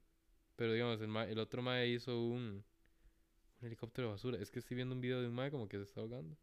[0.56, 2.64] Pero digamos, el, mae- el otro mae hizo un,
[3.62, 4.38] un helicóptero de basura.
[4.42, 6.36] Es que estoy viendo un video de un mae como que se está ahogando.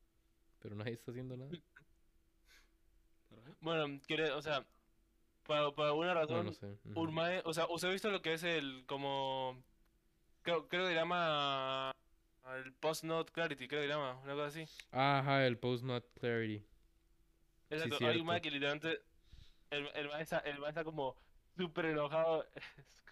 [0.60, 1.50] Pero nadie está haciendo nada.
[3.60, 4.64] Bueno, quiere, o sea,
[5.46, 6.66] para, por alguna No, razón, no sé.
[6.94, 9.62] un mae- o sea, ¿usted ha visto lo que es el, como,
[10.42, 11.90] creo, creo que se llama
[12.56, 14.64] el post-note clarity, creo que se llama, una cosa así.
[14.92, 16.64] Ajá, el post not clarity.
[17.70, 18.20] Exacto, hay cierto.
[18.20, 19.00] un mae que literalmente,
[19.74, 21.16] el, el mae está, el como
[21.56, 22.46] súper enojado,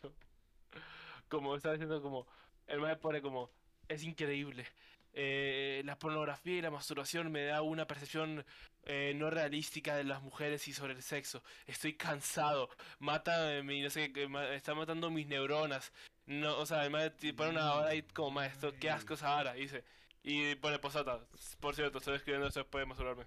[1.29, 2.27] como, está diciendo como,
[2.67, 3.51] el mae pone como,
[3.89, 4.67] es increíble,
[5.13, 8.45] eh, la pornografía y la masturbación me da una percepción
[8.85, 13.83] eh, no realística de las mujeres y sobre el sexo, estoy cansado, mata eh, mi,
[13.83, 14.13] no sé,
[14.55, 15.93] está matando mis neuronas,
[16.27, 19.55] no, o sea, te pone una hora ahí como, mae, esto, qué asco esa hora,
[19.55, 19.85] dice,
[20.23, 21.21] y pone posata,
[21.61, 23.27] por cierto, estoy escribiendo eso después de masturbarme.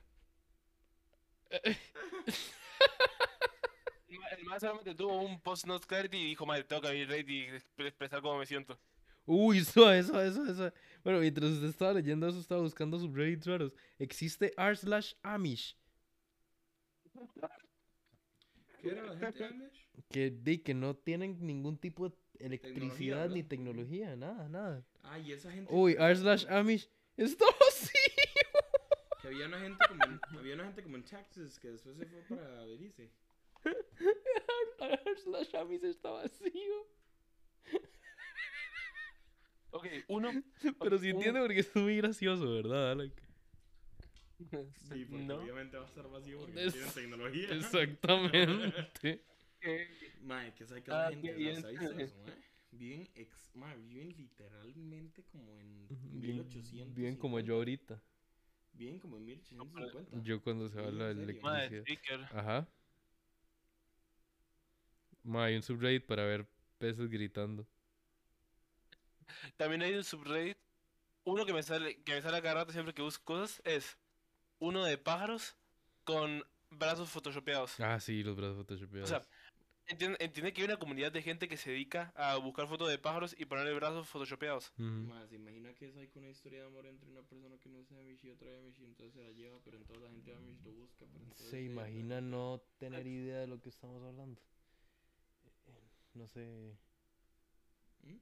[4.37, 7.29] El más solamente tuvo un post not clarity y dijo, madre, tengo que abrir Reddit
[7.29, 8.77] y exp- expresar cómo me siento.
[9.25, 10.71] Uy, eso, eso, eso, eso.
[11.03, 13.73] Bueno, mientras usted estaba leyendo eso, estaba buscando subreddits raros.
[13.97, 15.75] Existe r slash Amish.
[18.81, 19.87] ¿Qué era la gente Amish?
[20.09, 23.49] Que, di, que no tienen ningún tipo de electricidad ni ¿verdad?
[23.49, 24.83] tecnología, nada, nada.
[25.03, 25.73] Ah, y esa gente.
[25.73, 26.89] Uy, r slash Amish.
[27.17, 27.91] Está vacío.
[29.25, 32.05] Que había una gente como en, había una gente como en Texas que después se
[32.05, 33.09] fue para Belice.
[34.79, 36.85] r slash Amish está vacío.
[39.71, 40.29] Ok, uno.
[40.79, 43.13] Pero sí un- entiende porque es muy gracioso, ¿verdad, Alec?
[44.93, 45.35] Sí, porque no.
[45.41, 47.49] obviamente va a estar vacío porque Es- no tienen tecnología.
[47.55, 49.25] Exactamente.
[50.21, 51.61] Mae, que sabe que Ah, la gente, bien.
[51.63, 52.35] ¿sabes eso, mae?
[52.71, 53.49] Viven, ex,
[53.87, 55.87] viven literalmente como en
[56.21, 56.93] Bien, 1800.
[56.95, 57.99] bien como yo ahorita.
[58.77, 60.21] Viven como en 1850.
[60.23, 62.29] Yo cuando se habla de electricidad.
[62.33, 62.67] Ajá.
[65.23, 67.65] Ma, hay un subreddit para ver peces gritando.
[69.57, 70.57] También hay un subreddit.
[71.23, 73.97] Uno que me sale, que me sale a cada rato siempre que busco cosas es
[74.59, 75.55] uno de pájaros
[76.03, 77.79] con brazos photoshopeados.
[77.79, 79.09] Ah, sí, los brazos photoshopeados.
[79.09, 79.27] O sea,
[79.87, 82.97] entiende, entiende que hay una comunidad de gente que se dedica a buscar fotos de
[82.97, 84.71] pájaros y ponerle brazos photoshopeados.
[84.77, 87.69] Mae, se imagina que es ahí con una historia de amor entre una persona que
[87.69, 90.33] no es Amish y otra Amish y entonces se la lleva, pero entonces la gente
[90.33, 91.05] Amish lo busca.
[91.05, 94.41] Pero entonces Se imagina no tener idea de lo que estamos hablando.
[95.67, 95.81] Eh,
[96.13, 96.77] No sé.
[98.03, 98.17] ¿Mm?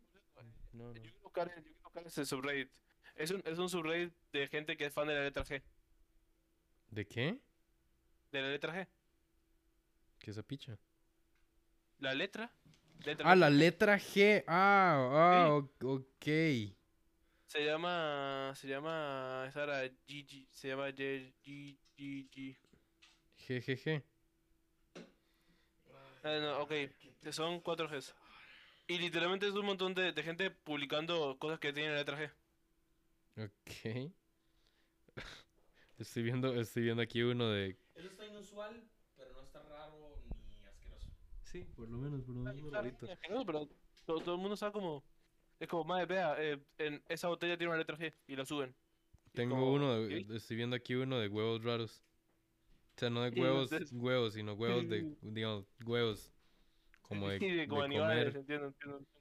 [0.74, 0.94] No, no.
[0.94, 2.72] Yo quiero buscar, yo quiero buscar ese subreddit.
[3.16, 5.62] Es un, es un subreddit de gente que es fan de la letra G.
[6.90, 7.40] ¿De qué?
[8.32, 8.88] De la letra G.
[10.20, 10.78] ¿Qué es esa picha?
[12.04, 12.52] La letra.
[13.06, 13.40] letra Ah, G.
[13.40, 14.44] la letra G.
[14.46, 16.26] Ah, ah, ok.
[17.48, 18.52] Se llama.
[18.56, 19.46] Se llama.
[19.48, 20.48] Esa era GG.
[20.52, 22.58] Se llama G, G, G, G.
[23.48, 24.04] GGG.
[26.24, 26.72] Ah, no, ok.
[27.32, 28.14] Son cuatro Gs.
[28.88, 32.32] Y literalmente es un montón de, de gente publicando cosas que tienen la letra G.
[33.46, 34.12] Ok.
[36.00, 37.78] Estoy viendo, estoy viendo aquí uno de.
[37.96, 38.84] Eso está inusual,
[39.16, 41.10] pero no está raro ni asqueroso.
[41.54, 42.98] Sí, por lo menos, por lo Ay, claro, es
[43.46, 43.70] pero
[44.06, 45.04] todo, todo el mundo sabe como.
[45.60, 48.76] Es como, madre, vea, eh, en esa botella tiene una letra G y la suben.
[49.34, 52.04] Tengo como, uno, de, estoy viendo aquí uno de huevos raros.
[52.96, 56.34] O sea, no de huevos, entonces- huevos, sino huevos de, digamos, huevos
[57.04, 58.98] como de, Sí, de de como animales, comer, entiendo, entiendo.
[58.98, 59.20] entiendo.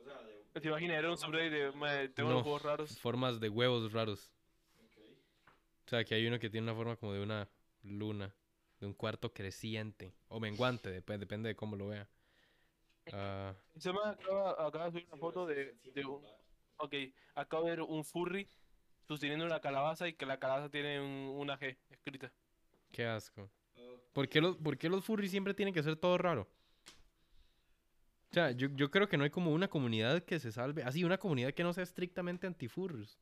[0.00, 0.60] O sea, de.
[0.60, 0.98] ¿Te imaginas?
[0.98, 2.34] Era un subreddit de, "Mae, tengo No.
[2.36, 2.98] unos juegos raros.
[2.98, 4.32] formas de huevos raros.
[4.84, 5.00] Ok.
[5.86, 7.48] O sea, que hay uno que tiene una forma como de una
[7.84, 8.34] luna,
[8.86, 12.08] de un cuarto creciente o menguante, dep- depende de cómo lo vea.
[13.12, 16.24] Ah, Se me acaba, acaba de subir una foto de, de un...
[16.78, 16.94] Ok,
[17.34, 18.48] acabo de ver un furry
[19.06, 22.32] sosteniendo una calabaza y que la calabaza tiene un- una G escrita.
[22.92, 23.50] qué asco.
[24.12, 26.48] ¿Por qué, los, ¿Por qué los furries siempre tienen que ser todo raro?
[28.30, 30.82] O sea, yo, yo creo que no hay como una comunidad que se salve.
[30.82, 33.18] Así, una comunidad que no sea estrictamente antifurros.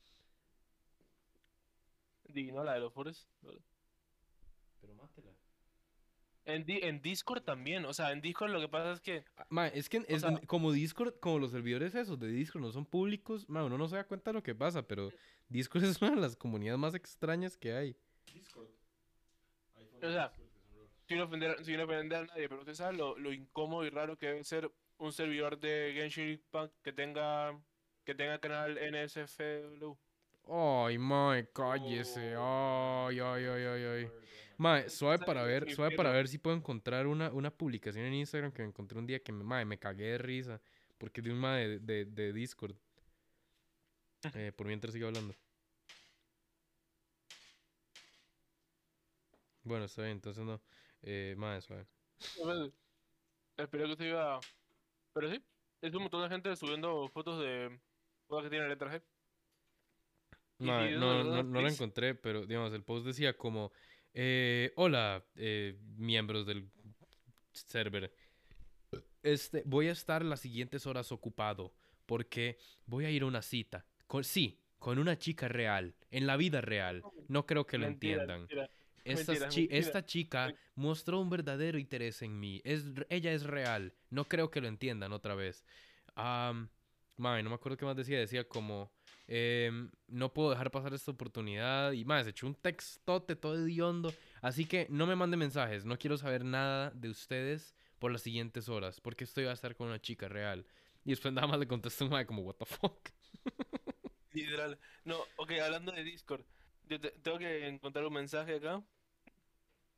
[2.29, 2.65] Di, ¿no?
[2.65, 3.29] La de los furries.
[4.81, 5.31] Pero mátela.
[6.47, 9.25] En, Di- en Discord también, o sea, en Discord lo que pasa es que...
[9.49, 12.85] Ma, es que es- sea- como Discord, como los servidores esos de Discord no son
[12.85, 15.11] públicos, ma, uno no se da cuenta de lo que pasa, pero
[15.49, 17.97] Discord es una de las comunidades más extrañas que hay.
[18.33, 18.69] Discord.
[20.03, 20.33] O sea.
[21.07, 24.27] Sin ofender, sin ofender a nadie, pero usted sabe lo, lo incómodo y raro que
[24.29, 27.59] debe ser un servidor de Genshin Impact que tenga
[28.05, 29.93] que tenga canal NSFW.
[30.47, 32.35] Ay, mae, cállese.
[32.37, 34.11] Ay, ay, ay, ay, ay.
[34.57, 38.15] Mae, suave ¿Sabes para ver, suave para ver si puedo encontrar una, una publicación en
[38.15, 40.61] Instagram que me encontré un día que me, mae, me cagué de risa.
[40.99, 42.77] Porque de un mae de, de, de Discord.
[44.35, 45.35] Eh, por mientras sigo hablando.
[49.65, 50.61] Bueno, está bien, entonces no.
[51.03, 51.87] Eh, mae, suave.
[53.57, 54.41] Espero que se iba.
[55.15, 55.43] Pero sí,
[55.81, 57.81] es un montón de gente subiendo fotos de
[58.27, 59.03] cosas que tienen letra G.
[60.59, 60.89] No,
[61.25, 63.73] no, no lo encontré, pero digamos, el post decía como,
[64.13, 66.71] eh, hola, eh, miembros del
[67.53, 68.13] server.
[69.23, 71.75] Este, voy a estar las siguientes horas ocupado
[72.07, 73.87] porque voy a ir a una cita.
[74.07, 77.03] Con, sí, con una chica real, en la vida real.
[77.29, 78.41] No creo que lo Mentira, entiendan.
[78.41, 79.49] mentira.
[79.49, 79.69] Chi-.
[79.71, 82.61] Esta chica mostró un verdadero interés en mí.
[82.65, 83.95] Es, ella es real.
[84.11, 85.65] No creo que lo entiendan otra vez.
[86.15, 86.69] Am,
[87.17, 88.19] mae, no me acuerdo qué más decía.
[88.19, 88.93] Decía como,
[89.27, 91.93] em, no puedo dejar pasar esta oportunidad.
[91.93, 94.13] Y más, echó un textote todo hediondo.
[94.43, 95.85] Así que no me mande mensajes.
[95.85, 99.01] No quiero saber nada de ustedes por las siguientes horas.
[99.01, 100.67] Porque estoy a estar con una chica real.
[101.05, 103.09] Y después nada más le contestó un como, what the fuck.
[104.33, 104.79] Literal.
[105.05, 106.45] No, ok, hablando de Discord,
[106.89, 108.83] yo te- tengo que encontrar un mensaje acá.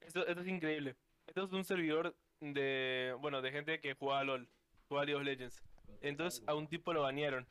[0.00, 0.96] Esto, esto es increíble.
[1.26, 4.48] Esto es un servidor de, bueno, de gente que juega a LOL,
[4.88, 5.62] juega a League of Legends.
[6.00, 7.46] Entonces a un tipo lo banearon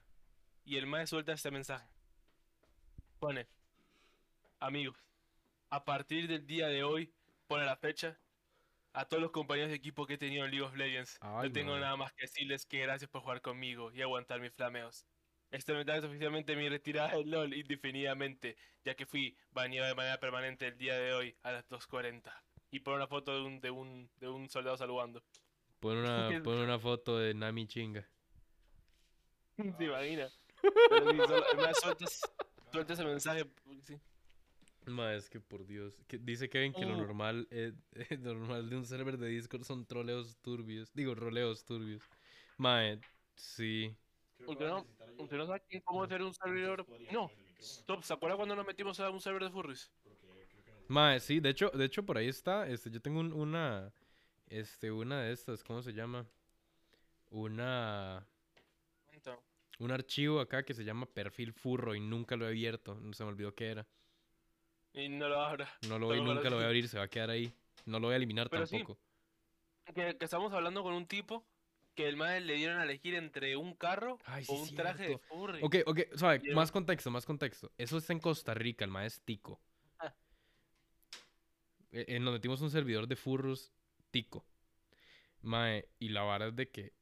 [0.65, 1.87] y el mae suelta este mensaje.
[3.19, 3.47] Pone,
[4.59, 4.97] amigos,
[5.69, 7.13] a partir del día de hoy,
[7.47, 8.19] pone la fecha,
[8.93, 11.51] a todos los compañeros de equipo que he tenido en League of Legends, Ay, no
[11.51, 11.81] tengo mae.
[11.81, 15.05] nada más que decirles que gracias por jugar conmigo y aguantar mis flameos.
[15.51, 20.19] Este mensaje es oficialmente mi retirada del LOL indefinidamente, ya que fui baneado de manera
[20.19, 22.31] permanente el día de hoy a las 2.40.
[22.71, 25.23] Y pone una foto de un, de un, de un soldado saludando.
[25.79, 28.05] Pon una, pon una foto de Nami chinga.
[29.77, 30.29] ¿Se imagina?
[30.65, 32.05] Sí,
[32.71, 33.45] suelta ese mensaje.
[33.45, 33.99] porque sí.
[34.87, 35.97] Ma, es que por Dios.
[36.07, 36.97] Que dice Kevin que lo Oh.
[36.97, 37.73] normal, eh,
[38.21, 40.93] lo normal de un server de Discord son troleos turbios.
[40.93, 42.03] Digo, roleos turbios.
[42.57, 42.99] Mae,
[43.35, 43.95] sí.
[44.37, 44.75] Creo que ¿Por qué voy a
[45.15, 45.23] no?
[45.23, 46.85] ¿Usted no sabe quién- cómo hacer un servidor?
[47.11, 47.31] No.
[47.59, 49.89] Stop, ¿se acuerda cuando nos metimos a un server de furries?
[50.03, 52.67] porque Mae, sí, de hecho, de hecho por ahí está.
[52.67, 53.91] Este, yo tengo un- una.
[54.47, 56.27] Este, una de estas, ¿cómo se llama?
[57.31, 58.27] Una.
[59.79, 62.97] Un archivo acá que se llama perfil furro y nunca lo he abierto.
[63.13, 63.87] Se me olvidó qué era.
[64.93, 65.69] Y no lo abra.
[65.87, 67.53] No lo voy, para nunca lo voy a abrir, se va a quedar ahí.
[67.85, 68.77] No lo voy a eliminar Pero sí.
[68.77, 68.99] tampoco.
[69.93, 71.45] Que, que estamos hablando con un tipo
[71.93, 75.17] que el mae le dieron a elegir entre un carro Ay, o un traje de
[75.17, 75.59] furry.
[75.63, 75.99] Ok, ok,
[76.43, 77.71] el- más contexto, más contexto.
[77.77, 79.61] Eso está en Costa Rica, el maestro Tico.
[79.99, 80.13] Ah.
[81.91, 83.71] Eh, eh, nos metimos un servidor de furros
[84.11, 84.45] Tico.
[85.41, 86.93] Mae, y la vara es de que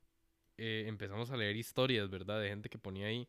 [0.57, 2.41] eh, empezamos a leer historias, ¿verdad?
[2.41, 3.27] De gente que ponía ahí.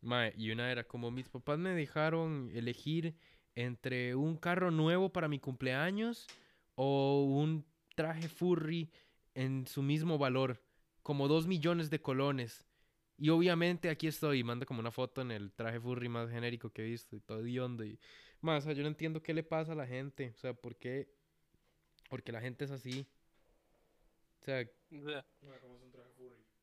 [0.00, 3.14] Mae, y una era como, mis papás me dejaron elegir
[3.54, 6.26] entre un carro nuevo para mi cumpleaños
[6.74, 8.90] o un traje furry
[9.34, 10.62] en su mismo valor,
[11.02, 12.66] como dos millones de colones.
[13.18, 16.82] Y obviamente aquí estoy, manda como una foto en el traje furry más genérico que
[16.82, 17.84] he visto y todo hediondo.
[17.84, 17.98] Y
[18.40, 20.32] más, o sea, yo no entiendo qué le pasa a la gente.
[20.34, 21.08] O sea, ¿por qué?
[22.08, 23.06] Porque la gente es así.
[24.40, 25.24] O sea, O sea,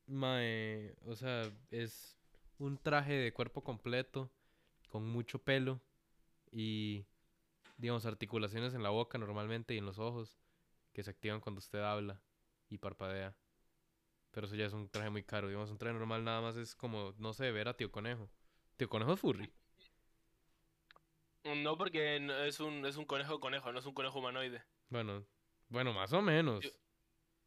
[0.10, 2.18] mae, o sea, es
[2.60, 4.30] un traje de cuerpo completo,
[4.90, 5.80] con mucho pelo
[6.52, 7.06] y,
[7.78, 10.40] digamos, articulaciones en la boca normalmente y en los ojos
[10.94, 12.22] que se activan cuando usted habla
[12.70, 13.36] y parpadea.
[14.32, 15.48] Pero eso ya es un traje muy caro.
[15.48, 18.30] Digamos, un traje normal nada más es como, no sé, ver a Tío Conejo.
[18.78, 19.52] Tío Conejo es furry.
[21.44, 22.18] No, porque
[22.48, 24.62] es un, es un conejo conejo, no es un conejo humanoide.
[24.90, 25.24] Bueno,
[25.70, 26.64] bueno, más o menos.
[26.66, 26.72] Yo-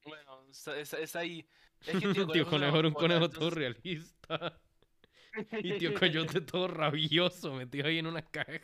[0.04, 1.46] Bueno, es, es- es ahí.
[1.80, 4.60] Es que tío Tío conejo era un conejo todo realista.
[5.62, 8.60] Y tío Coyote todo rabioso, metido ahí en una caja.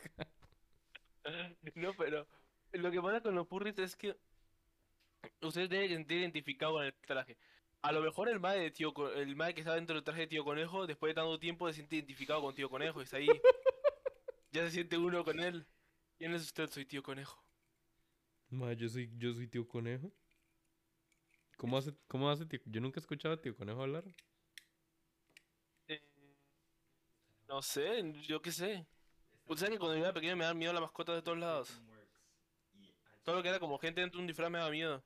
[1.74, 2.26] No, pero
[2.72, 4.16] lo que pasa con los furries es que
[5.42, 7.36] ustedes deben sentir identificado con el traje.
[7.82, 10.26] A lo mejor el mae de tío el mae que está dentro del traje de
[10.28, 13.28] tío conejo, después de tanto tiempo se siente identificado con tío conejo, y está ahí.
[14.50, 15.66] Ya se siente uno con él.
[16.18, 16.68] ¿Quién es usted?
[16.70, 17.44] Soy tío conejo.
[18.50, 20.10] Ma, yo soy, yo soy tío Conejo.
[21.58, 22.60] ¿Cómo hace, cómo hace tío?
[22.64, 24.04] Yo nunca he escuchado a tío Conejo hablar.
[25.88, 26.00] Eh,
[27.48, 28.86] no sé, yo qué sé.
[29.46, 31.82] Usted sabe que cuando yo era pequeño me daban miedo las mascotas de todos lados.
[33.24, 35.02] Todo lo que era como gente dentro de un disfraz me daba miedo.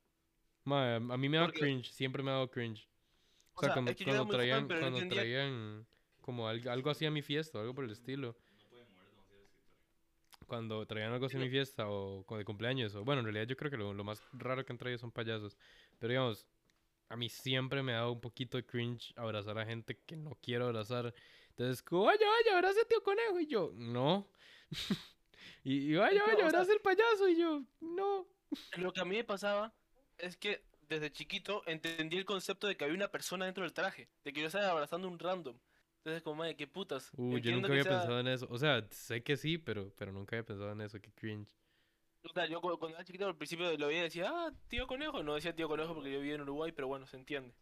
[0.64, 2.86] Ma, a mí me da Porque- cringe, siempre me ha dado cringe.
[3.54, 5.86] O O sea, sea, cuando, es que cuando traían, no cuando entendía- traían
[6.20, 8.36] como algo, algo así a mi fiesta, algo por el estilo.
[10.46, 13.70] Cuando traían algo así mi fiesta o de cumpleaños, o bueno, en realidad yo creo
[13.70, 15.56] que lo, lo más raro que han traído son payasos.
[15.98, 16.46] Pero digamos,
[17.08, 20.38] a mí siempre me ha dado un poquito de cringe abrazar a gente que no
[20.42, 21.12] quiero abrazar.
[21.50, 23.38] Entonces, como, vaya, vaya, abrace a tío conejo.
[23.40, 24.30] Y yo, no.
[25.64, 27.28] y, y vaya, Es que, vaya, o sea- abrace al payaso.
[27.28, 28.26] Y yo, no.
[28.78, 29.74] Lo que a mí me pasaba
[30.18, 34.08] es que desde chiquito entendí el concepto de que había una persona dentro del traje,
[34.24, 35.58] de que yo estaba abrazando un random.
[36.02, 37.12] Entonces, como, madre, qué putas.
[37.16, 38.48] Uy, yo nunca había sea- pensado en eso.
[38.50, 41.00] O sea, sé que sí, pero, pero nunca había pensado en eso.
[41.00, 41.54] Qué cringe.
[42.24, 44.88] O sea, yo cu- cuando era chiquito al principio lo veía y decía, ah, tío
[44.88, 45.22] conejo.
[45.22, 47.54] No decía tío conejo porque yo vivía en Uruguay, pero bueno, se entiende.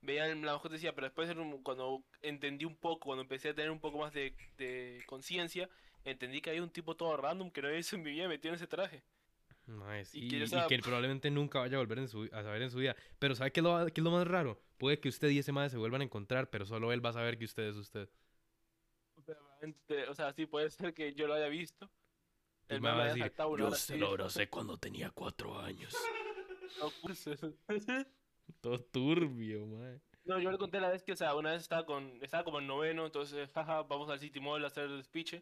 [0.00, 1.28] Veía la y decía, pero después
[1.62, 5.68] cuando entendí un poco, cuando empecé a tener un poco más de, de conciencia,
[6.04, 8.52] entendí que había un tipo todo random que no había visto en mi vida metido
[8.52, 9.02] en ese traje.
[9.68, 12.78] O y sea, que probablemente nunca vaya a volver en su, a saber en su
[12.78, 12.94] vida.
[13.18, 14.60] Pero ¿sabe qué es lo, qué es lo más raro?
[14.78, 17.14] Puede que usted y ese madre se vuelvan a encontrar, pero solo él va a
[17.14, 18.08] saber que usted es usted.
[19.16, 21.90] O sea, realmente, o sea, sí puede ser que yo lo haya visto.
[22.68, 23.98] Y El me va a decir, yo se así".
[23.98, 25.94] lo abracé cuando tenía cuatro años.
[26.82, 27.24] No, pues,
[28.60, 30.00] Todo turbio, mae.
[30.24, 32.58] No, yo le conté la vez que, o sea, una vez estaba con, estaba como
[32.58, 35.40] en noveno, entonces, jaja, vamos al City Mall a hacer el speech.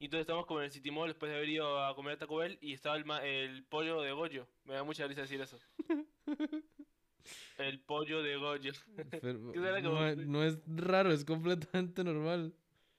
[0.00, 2.18] Y entonces estamos como en el City Mall después de haber ido a comer a
[2.18, 4.48] Taco Bell y estaba el, ma- el pollo de Goyo.
[4.64, 5.58] Me da mucha risa decir eso.
[7.58, 8.72] El pollo de Goyo.
[9.20, 12.54] Pero, ¿Qué será que mae, vos- no es raro, es completamente normal.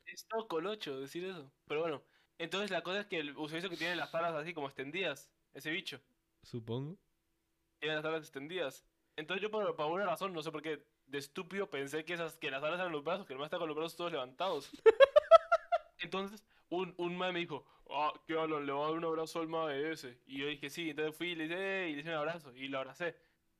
[0.06, 1.52] Es todo colocho decir eso.
[1.68, 2.04] Pero bueno,
[2.38, 5.72] entonces la cosa es que el usuario que tiene las alas así como extendidas, ese
[5.72, 6.00] bicho,
[6.44, 6.98] Supongo.
[7.80, 8.86] tiene las alas extendidas.
[9.16, 12.38] Entonces yo por, por alguna razón, no sé por qué, de estúpido pensé que esas
[12.38, 14.70] que las alas eran los brazos, que man está con los brazos todos levantados.
[16.00, 19.40] Entonces, un, un mae me dijo, ah, qué Alan, le voy a dar un abrazo
[19.40, 20.20] al mae ese.
[20.26, 22.68] Y yo dije, sí, entonces fui y le hice, y le hice un abrazo, y
[22.68, 23.16] lo abracé.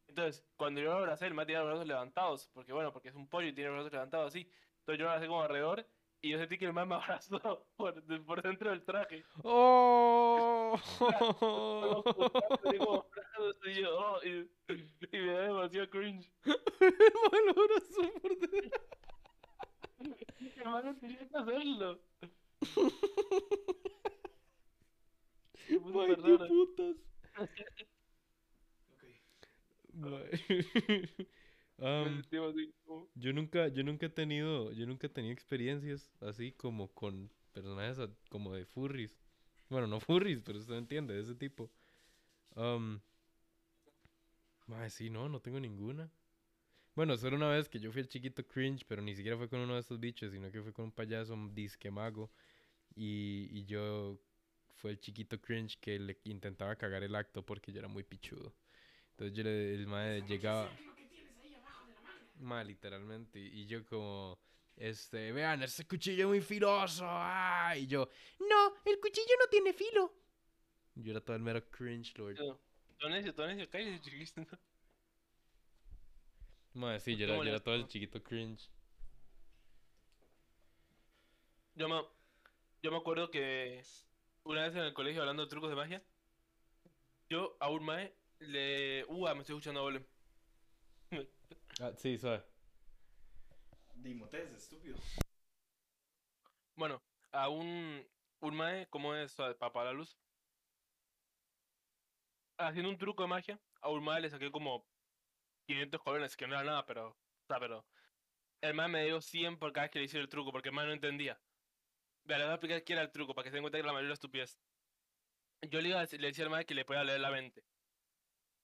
[0.08, 3.16] Entonces, cuando yo lo abracé, el mae tenía los brazos levantados, porque bueno, porque es
[3.16, 4.42] un pollo y tiene los brazos levantados así.
[4.80, 5.86] Entonces yo lo abracé como alrededor,
[6.22, 9.24] y yo sentí que el mae me abrazó por, de- por dentro del traje.
[9.44, 10.80] ¡Oh!
[13.66, 14.50] Y yo, "Oh", y,
[15.12, 16.32] y me da demasiado cringe.
[16.46, 18.80] Lo abrazó por dentro.
[20.00, 22.00] El mae no tenía que hacerlo.
[26.16, 26.38] Rara.
[26.48, 26.96] qué putas.
[32.86, 37.30] Como- Yo nunca, yo nunca he tenido, yo nunca he tenido experiencias así como con
[37.54, 39.18] personajes a- como de furries.
[39.70, 41.70] Bueno, no furries, pero usted entiende, de ese tipo.
[42.56, 43.00] Um,
[44.68, 46.10] mae, sí, no, no tengo ninguna.
[46.96, 49.60] Bueno, solo una vez que yo fui el chiquito cringe, pero ni siquiera fue con
[49.62, 52.30] uno de estos bichos, sino que fue con un payaso un disque mago.
[52.96, 54.20] Y, y yo
[54.76, 58.54] fue el chiquito cringe que le intentaba cagar el acto porque yo era muy pichudo.
[59.12, 60.70] Entonces yo le, el mae llegaba...
[62.40, 63.40] Ma, literalmente.
[63.40, 64.40] Y yo como,
[64.76, 67.06] este, vean, ese cuchillo es muy filoso.
[67.06, 70.12] ah", Y yo, no, el cuchillo no tiene filo.
[70.96, 72.36] Yo era todo el mero cringe lord.
[72.36, 72.60] Yo,
[72.98, 74.58] Tonesio, Tonesio, cállate, chiquito.
[76.74, 78.70] Ma, sí, yo era, yo era todo el chiquito cringe.
[81.76, 82.02] Yo me,
[82.82, 83.84] yo me acuerdo que
[84.44, 86.04] una vez en el colegio hablando de trucos de magia,
[87.30, 89.06] yo a un mae le...
[89.06, 90.06] Uh, me estoy escuchando a Golem.
[91.80, 92.44] Ah, sí, sabe.
[93.96, 94.98] Dimotes, estúpido.
[96.76, 97.02] Bueno,
[97.32, 98.06] a un,
[98.40, 99.36] un mae, ¿cómo es?
[99.36, 100.18] Para apagar la luz.
[102.58, 104.86] Haciendo un truco de magia, a un mae le saqué como
[105.68, 107.10] 500 colones, que no era nada, pero...
[107.10, 107.86] O sea, pero...
[108.62, 110.76] El mae me dio 100 por cada vez que le hice el truco, porque el
[110.76, 111.40] mae no entendía.
[112.24, 113.84] Vea, le voy a explicar qué era el truco, para que se den cuenta que
[113.84, 114.60] la mayoría de estupidez.
[115.70, 117.64] Yo le, iba a dec- le decía al mae que le podía leer la mente.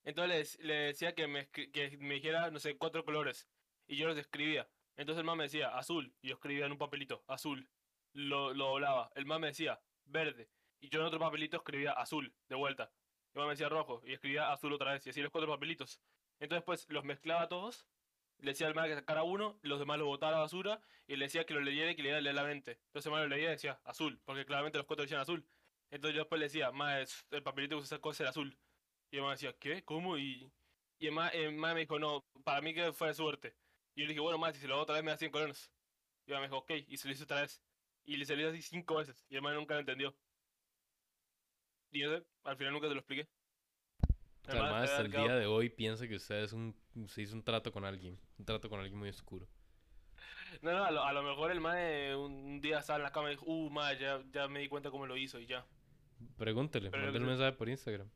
[0.04, 3.48] Entonces le, dec- le decía que me, que me dijera, no sé, cuatro colores.
[3.88, 4.70] Y yo los escribía.
[4.96, 6.14] Entonces el mae me decía, azul.
[6.22, 7.70] Y yo escribía en un papelito, azul.
[8.14, 9.12] Lo, lo doblaba.
[9.16, 10.50] El mae me decía, verde.
[10.80, 12.92] Y yo en otro papelito escribía azul, de vuelta.
[13.34, 16.02] Y me decía rojo, y escribía azul otra vez, y así los cuatro papelitos.
[16.40, 17.86] Entonces, pues, los mezclaba todos,
[18.40, 21.16] le decía al man que sacara uno, los demás lo botara a la basura, y
[21.16, 22.80] le decía que lo leyera y que leyera la mente.
[22.88, 25.46] Entonces el man lo leía y decía azul, porque claramente los cuatro decían azul.
[25.90, 28.58] Entonces yo después le decía, más el papelito que usted sacó es el azul.
[29.12, 29.84] Y el man decía, ¿qué?
[29.84, 30.18] ¿Cómo?
[30.18, 30.52] Y,
[31.00, 33.56] y el man, me dijo, no, para mí que fue de suerte.
[33.96, 35.32] Y yo le dije, bueno, más, si se lo hago otra vez me da 100
[35.32, 35.72] colones.
[36.26, 37.62] Y el man me dijo, ok, y se lo hizo otra vez.
[38.06, 40.16] Y le salió así cinco veces, y el man nunca lo entendió.
[41.92, 43.28] Y yo al final nunca te lo expliqué.
[44.48, 46.54] O sea, el man mae debe hasta el día de hoy piensa que usted es
[46.54, 46.76] un,
[47.08, 49.48] se hizo un trato con alguien, un trato con alguien muy oscuro.
[50.62, 51.78] No, no, a lo, a lo mejor el man
[52.16, 54.90] un, día estaba en la cama y dijo, uh, ma, ya, ya me di cuenta
[54.90, 55.66] cómo lo hizo y ya.
[56.38, 58.10] Pregúntele, yo mándale un mensaje por Instagram.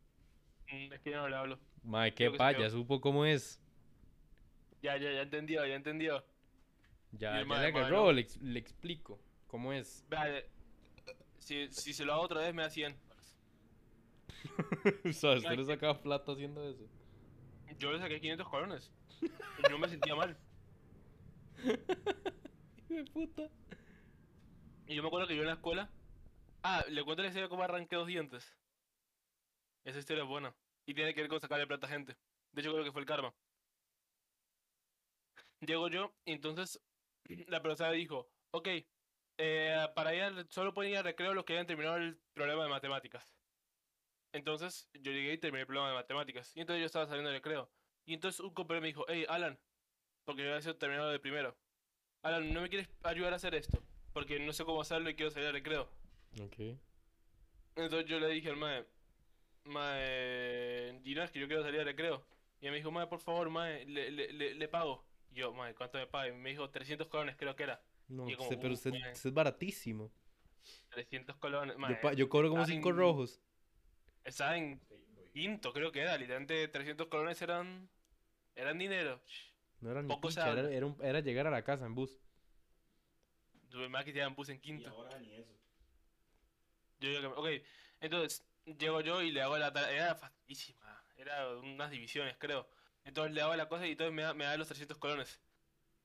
[0.72, 1.60] Mm, Es que ya no le hablo.
[1.84, 2.62] Mae, qué Creo que se pa, quedó.
[2.64, 3.60] ya supo cómo es.
[4.82, 6.24] Ya, ya, ya entendió, ya entendió.
[7.12, 8.12] Ya, Y ya el le mae, mae, agarró, no.
[8.14, 10.06] le, ex- le explico cómo es.
[10.10, 10.50] Vea, eh,
[11.40, 12.96] si, si se lo hago otra vez me da 100.
[15.06, 16.88] o sea, usted le sacaba plata haciendo eso.
[17.78, 18.92] Yo le saqué 500 colones.
[19.22, 20.38] Y no me sentía mal.
[22.90, 23.50] De puta.
[24.88, 25.90] Y yo me acuerdo que yo en la escuela.
[26.64, 28.56] Ah, le cuento la historia de cómo arranqué dos dientes.
[29.86, 30.54] Esa historia es buena.
[30.86, 32.18] Y tiene que ver con sacarle plata a gente.
[32.52, 33.34] De hecho, creo que fue el karma.
[35.62, 36.82] Llego yo, y entonces
[37.48, 38.68] la profesora dijo: Ok,
[39.38, 42.64] eh, para ir al- solo pueden ir a recreo los que hayan terminado el problema
[42.64, 43.28] de matemáticas.
[44.34, 46.56] Entonces yo llegué y terminé el problema de matemáticas.
[46.56, 47.70] Y entonces yo estaba saliendo del recreo.
[48.06, 49.60] Y entonces un compañero me dijo: Hey, Alan,
[50.26, 51.56] porque yo había terminado de primero.
[52.24, 53.84] Alan, ¿no me quieres ayudar a hacer esto?
[54.14, 55.90] Porque no sé cómo hacerlo y quiero salir al recreo.
[56.42, 56.78] Ok.
[57.76, 58.86] Entonces yo le dije al mae,
[59.66, 62.24] mae, Gino, es que yo quiero salir al recreo.
[62.60, 65.04] Y él me dijo, mae, por favor, mae, le, le, le, le pago.
[65.32, 66.28] Y yo, mae, ¿cuánto me paga?
[66.30, 67.82] Y me dijo, 300 colones creo que era.
[68.08, 70.12] No, Y como, usted- pero usted, es baratísimo.
[70.90, 71.96] 300 colones, Yo, mae.
[71.96, 73.42] pa- yo cobro como estaba 5 en- rojos.
[74.24, 74.80] Estaba en
[75.34, 76.18] quinto, creo que era.
[76.18, 77.90] Literalmente 300 colones eran,
[78.56, 79.22] eran dinero.
[79.82, 82.12] No era ni Poco picha, era, era, un- era llegar a la casa en bus.
[83.70, 84.90] Tuve más que me puse en Y quinto.
[84.90, 85.54] ahora ni eso.
[87.00, 87.66] Yo digo que, ok,
[88.02, 88.46] entonces
[88.78, 90.06] llego yo y le hago la tarea.
[90.06, 92.68] Era facilísima, era unas divisiones, creo.
[93.06, 95.42] Entonces le hago la cosa y entonces me da, me da los 300 colones.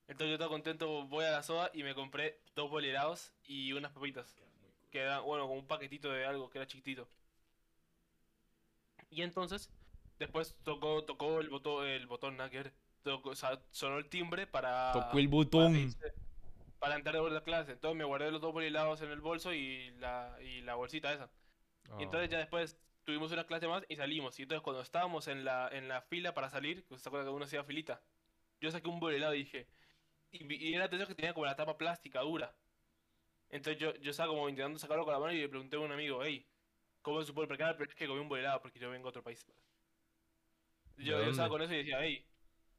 [0.07, 3.91] Entonces yo todo contento voy a la soda y me compré dos bolerados y unas
[3.91, 4.35] papitas.
[4.89, 7.07] Que eran, bueno, como un paquetito de algo que era chiquitito.
[9.09, 9.69] Y entonces,
[10.19, 12.73] después tocó, tocó el botón, el botón, ver.
[13.03, 14.91] Tocó- o sea, sonó el timbre para.
[14.91, 15.73] Tocó el para botón.
[15.75, 16.13] irse-
[16.79, 17.71] Para entrar de vuelta a clase.
[17.71, 21.29] Entonces me guardé los dos bolerados en el bolso y la, y la bolsita esa.
[21.97, 22.31] Y entonces Ah.
[22.33, 24.37] ya después tuvimos una clase más y salimos.
[24.39, 27.45] Y entonces cuando estábamos en la, en la fila para salir, se acuerda que uno
[27.45, 28.01] hacía filita,
[28.59, 29.67] yo saqué un bolilado y dije,
[30.31, 32.53] y, y era de que tenía como la tapa plástica dura.
[33.49, 35.91] Entonces yo, yo estaba como intentando sacarlo con la mano y le pregunté a un
[35.91, 36.45] amigo, hey,
[37.07, 37.47] ¿cómo se puede?
[37.47, 39.45] Porque era la primera vez que comí un porque yo vengo de otro país.
[40.97, 42.25] ¿De Yo, yo estaba con eso y decía, hey,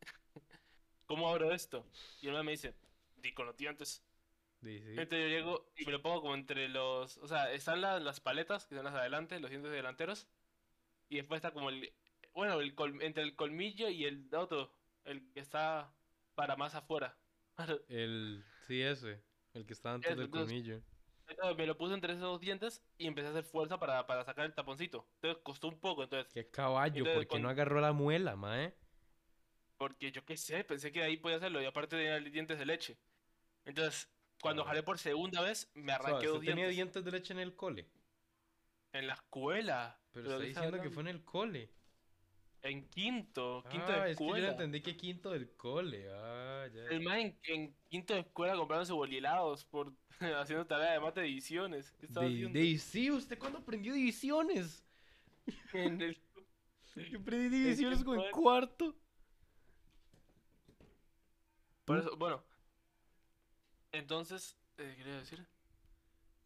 [1.06, 1.86] ¿cómo abro esto?
[2.20, 2.74] Y el man me dice,
[3.16, 4.04] di con los dientes.
[4.60, 4.88] Sí, sí.
[4.90, 7.16] Entonces yo llego y me lo pongo como entre los.
[7.18, 10.28] O sea, están la- las paletas, que son las de adelante, los dientes delanteros.
[11.08, 11.90] Y después está como el.
[12.34, 14.74] Bueno, el col- entre el colmillo y el otro.
[15.04, 15.90] El que está
[16.34, 17.16] para más afuera.
[17.88, 19.22] El, sí, ese.
[19.54, 20.82] El que está antes del entonces- colmillo.
[21.56, 24.46] Me lo puse entre esos dos dientes y empecé a hacer fuerza para, para sacar
[24.46, 25.10] el taponcito.
[25.16, 26.32] Entonces costó un poco, entonces.
[26.32, 28.74] Qué caballo, Entonces, ¿por qué no agarró la muela, mae?
[29.76, 31.60] Porque yo qué sé, pensé que ahí podía hacerlo.
[31.62, 32.98] Y aparte tenía dientes de leche.
[33.64, 34.08] Entonces,
[34.40, 34.66] cuando Ah.
[34.66, 36.76] jalé por segunda vez, me O sea, arranqué dos usted tenía dientes.
[36.76, 37.92] dientes de leche en el cole.
[38.92, 40.00] En la escuela.
[40.12, 41.77] Pero ¿de está diciendo que fue en el cole.
[42.68, 44.46] En quinto, quinto ah, de es que yo escuela.
[44.46, 46.06] no entendí que quinto del cole.
[46.12, 46.82] Ah, ya.
[46.88, 51.26] El man en, en quinto de escuela comprándose bolilados por haciendo tarea de mate de
[51.26, 51.92] divisiones.
[51.92, 52.58] ¿Qué estaba De, haciendo?
[52.58, 54.84] de- sí, ¿usted cuándo aprendió divisiones?
[55.72, 56.22] En el-
[57.10, 58.94] Yo aprendí divisiones con el cuarto.
[61.84, 62.44] Por eso, bueno.
[63.92, 65.46] Entonces, eh, ¿qué quería decir?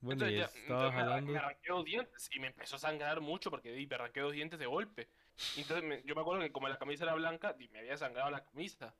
[0.01, 1.33] Bueno, y Entonces ya- estaba entonces me, jalando.
[1.33, 4.59] me arranqué dos dientes y me empezó a sangrar mucho porque me arranqué dos dientes
[4.59, 5.09] de golpe.
[5.57, 8.31] Y Entonces me- yo me acuerdo que como la camisa era blanca, me había sangrado
[8.31, 8.95] la camisa.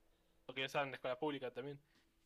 [0.47, 1.79] Porque yo estaba en la escuela pública también.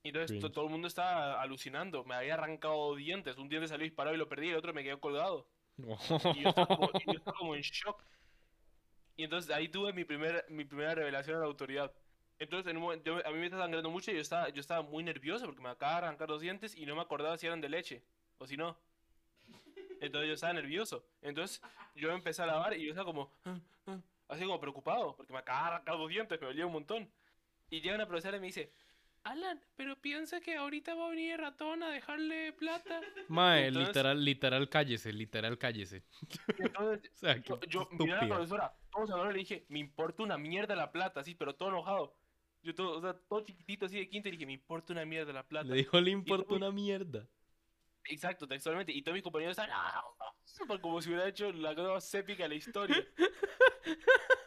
[0.03, 2.05] Y entonces to- todo el mundo estaba alucinando.
[2.05, 3.37] Me había arrancado dientes.
[3.39, 5.49] Un diente salió disparado y lo perdí, el otro me quedó colgado.
[6.35, 8.03] Y yo estaba como, y yo estaba como en shock.
[9.17, 11.93] Y entonces ahí tuve mi, primer, mi primera revelación a la autoridad.
[12.39, 14.61] Entonces en un momento, yo- a mí me estaba sangrando mucho y yo estaba, yo
[14.61, 17.47] estaba muy nervioso porque me acaba de arrancar los dientes y no me acordaba si
[17.47, 18.03] eran de leche
[18.39, 18.79] o si no.
[20.01, 21.05] Entonces yo estaba nervioso.
[21.23, 21.61] Entonces
[21.95, 25.39] yo empecé a lavar y yo estaba como, "Ah, ah", así como preocupado porque me
[25.39, 27.11] acaba de arrancar los dientes, me dolía un montón.
[27.71, 28.73] Y llega una profesora y me dice,
[29.25, 33.01] Alan, pero piensa que ahorita va a venir el ratón a dejarle plata.
[33.27, 36.05] Mae, Entonces- literal, literal, cállese, literal, cállese.
[36.59, 39.81] Entonces, O sea, yo, yo miré a la profesora, todos hablando y le dije, me
[39.81, 42.17] importa una mierda la plata, sí, pero todo enojado.
[42.63, 45.05] Yo todo, o sea, todo chiquitito así de quinto y le dije, me importa una
[45.05, 45.67] mierda la plata.
[45.69, 47.27] Le dijo, le importa una mierda.
[48.09, 48.93] Exacto, textualmente.
[48.93, 52.15] Y todos mis compañeros estaban, "Ah, ah", súper como si hubiera hecho la cosa más
[52.15, 52.97] épica de la historia.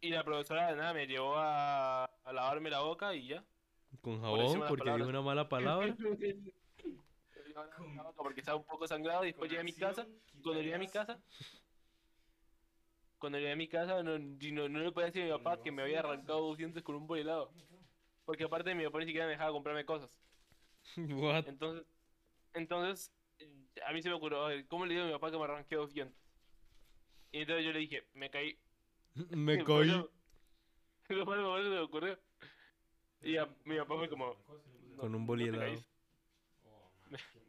[0.00, 3.44] y la profesora de nada me llevó a, a lavarme la boca y ya.
[4.00, 5.96] Con Por jabón, porque dijo una mala palabra.
[8.16, 10.06] Porque estaba un poco sangrado y después llegué a mi casa.
[10.42, 11.18] Cuando llegué a mi casa,
[13.18, 15.72] cuando llegué a mi casa, no, no, no le podía decir a mi papá que
[15.72, 17.52] me había arrancado dos dientes con un bol helado.
[18.24, 20.10] Porque aparte mi papá ni siquiera me dejaba comprarme cosas.
[20.96, 21.48] What?
[21.48, 21.86] Entonces,
[22.58, 23.12] entonces,
[23.86, 25.44] a mí se me ocurrió, a ver, ¿cómo le digo a mi papá que me
[25.44, 26.16] arranqué dos dientes?
[27.32, 28.58] Y entonces yo le dije, me caí.
[29.30, 29.88] Me caí.
[31.08, 32.18] Lo lo más se me ocurrió.
[33.22, 34.34] Y a, mi papá fue como...
[34.96, 35.64] Con un "No boli te helado.
[35.72, 35.88] caíste".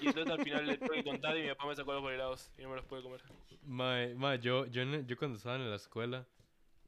[0.00, 2.50] Y entonces al final le tuve que contar y mi papá me sacó los helados
[2.56, 3.20] y no me los pude comer.
[3.66, 6.26] Mae, mae, yo, yo, yo cuando estaba en la escuela,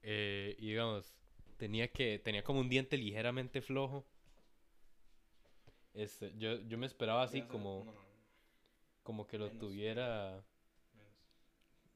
[0.02, 1.12] eh, digamos,
[1.58, 4.06] tenía que, tenía como un diente ligeramente flojo.
[5.94, 7.84] Este, yo, yo me esperaba así como,
[9.02, 9.60] como que lo menos.
[9.60, 10.42] tuviera,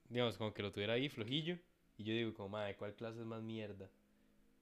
[0.09, 1.59] digamos, como que lo tuviera ahí flojillo.
[1.99, 3.89] Y yo digo, como, madre, ¿cuál clase es más mierda?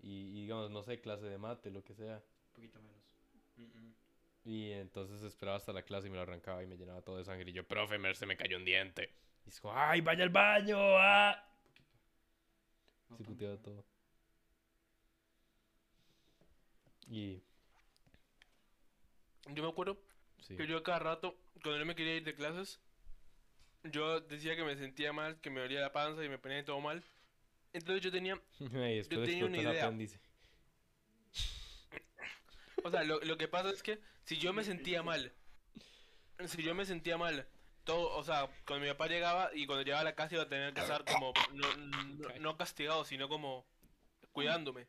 [0.03, 2.17] Y, y digamos, no sé, clase de mate, lo que sea.
[2.17, 3.03] Un poquito menos.
[4.45, 7.25] Y entonces esperaba hasta la clase y me lo arrancaba y me llenaba todo de
[7.25, 7.51] sangre.
[7.51, 9.11] Y yo, profe, me- se me cayó un diente.
[9.47, 10.77] Y como, ¡ay, vaya al baño!
[10.79, 11.43] ¡Ah!
[13.09, 13.61] No Se puteaba ¿no?
[13.63, 13.85] todo.
[17.11, 17.43] Y
[19.49, 19.99] Yo me acuerdo
[20.41, 20.57] sí.
[20.57, 22.81] que yo cada rato, cuando yo me quería ir de clases,
[23.85, 26.81] yo decía que me sentía mal, que me dolía la panza y me ponía todo
[26.81, 27.05] mal.
[27.73, 29.93] Entonces yo tenía, y después tenía una idea.
[32.83, 35.33] o sea, lo, lo que pasa es que si yo me sentía mal,
[36.47, 37.47] si yo me sentía mal,
[37.85, 40.49] todo, o sea, cuando mi papá llegaba y cuando llegaba a la casa iba a
[40.49, 43.67] tener que estar como, no, no, no castigado, sino como
[44.33, 44.87] cuidándome.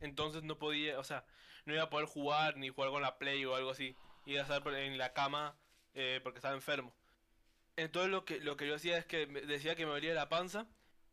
[0.00, 1.24] Entonces no podía, o sea,
[1.64, 3.94] no iba a poder jugar ni jugar con la Play o algo así.
[4.26, 5.56] Iba a estar por- en la cama
[5.94, 6.94] eh, porque estaba enfermo.
[7.76, 10.28] Entonces lo que, lo que yo hacía es que me- decía que me dolía la
[10.28, 10.66] panza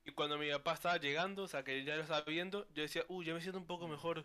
[0.06, 3.04] y cuando mi papá estaba llegando, o sea, que ya lo estaba viendo, yo decía,
[3.08, 4.24] uy, ya me siento un poco mejor.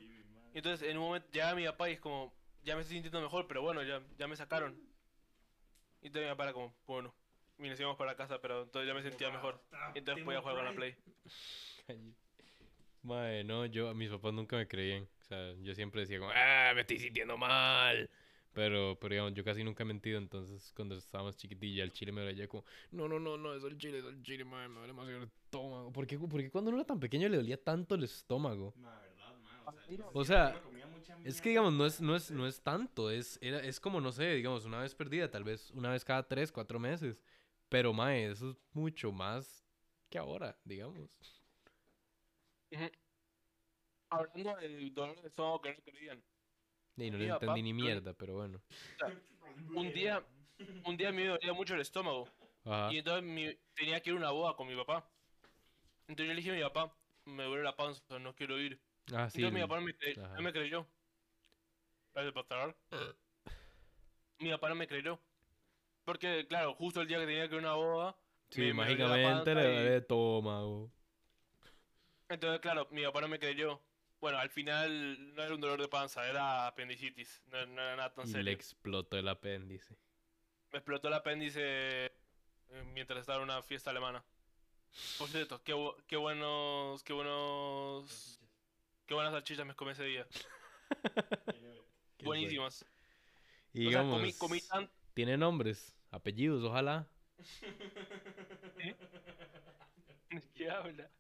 [0.55, 2.33] Y entonces en un momento llega mi papá y es como,
[2.65, 4.75] ya me estoy sintiendo mejor, pero bueno, ya, ya me sacaron.
[6.03, 7.15] Y entonces mi papá era como, bueno,
[7.59, 9.63] y nos íbamos para casa, pero entonces ya me sentía mejor.
[9.95, 10.97] Y entonces podía jugar con la Play.
[13.03, 15.09] Mae, no, yo, a mis papás nunca me creían.
[15.33, 18.11] Sea, yo siempre decía como, ¡ah, me estoy sintiendo mal!
[18.53, 22.21] Pero, pero digamos, yo casi nunca he mentido, entonces cuando estábamos chiquitilla, el chile me
[22.21, 24.89] dolía como, no, no, no, no, es el chile, es el chile, mae, me duele
[24.89, 25.91] demasiado el estómago.
[25.91, 28.75] ¿Por qué, por qué cuando uno era tan pequeño le dolía tanto el estómago?
[28.77, 30.63] Ma, verdad, ma, o sea, O sea,
[31.25, 34.13] Es que, digamos, no es, no es, no es tanto, es, era, es como, no
[34.13, 37.23] sé, digamos, una vez perdida, tal vez una vez cada tres, cuatro meses.
[37.71, 39.65] Pero, mae, eso es mucho más
[40.11, 41.11] que ahora, digamos.
[44.13, 46.23] Hablando del dolor de estómago que no creían.
[46.97, 48.61] Y no papá, entendí ni mierda, pero bueno.
[49.75, 50.23] Un día,
[50.85, 52.29] un día me dolía mucho el estómago.
[52.65, 52.93] Ajá.
[52.93, 55.09] Y entonces mi- tenía que ir a una boda con mi papá.
[56.09, 56.95] Entonces yo le dije a mi papá,
[57.25, 58.79] me duele la panza, no quiero ir.
[59.15, 59.39] Ah, sí.
[59.39, 60.35] Entonces mi papá no me, cre- ajá.
[60.37, 60.87] no me creyó.
[64.39, 65.19] Mi papá no me creyó.
[66.05, 68.17] Porque, claro, justo el día que tenía que ir a una boda,
[68.51, 70.91] Sí, me- me mágicamente le duele el estómago.
[72.29, 73.81] entonces, claro, mi papá no me creyó.
[74.23, 77.43] Bueno, al final no era un dolor de panza, era apendicitis.
[77.49, 78.53] No, no era nada tan Y le serio.
[78.53, 79.97] explotó el apéndice.
[80.71, 82.13] Me explotó el apéndice eh,
[82.95, 84.23] mientras estaba en una fiesta alemana.
[85.19, 88.41] Por cierto, qué, bu- qué buenos, qué buenos,
[89.07, 90.25] qué buenas salchichas me comí ese día.
[92.23, 92.87] Buenísimas.
[93.73, 94.89] Y O sea, comí, comí tan...
[95.15, 97.09] tiene nombres, apellidos, ojalá.
[100.55, 101.11] ¿Qué habla?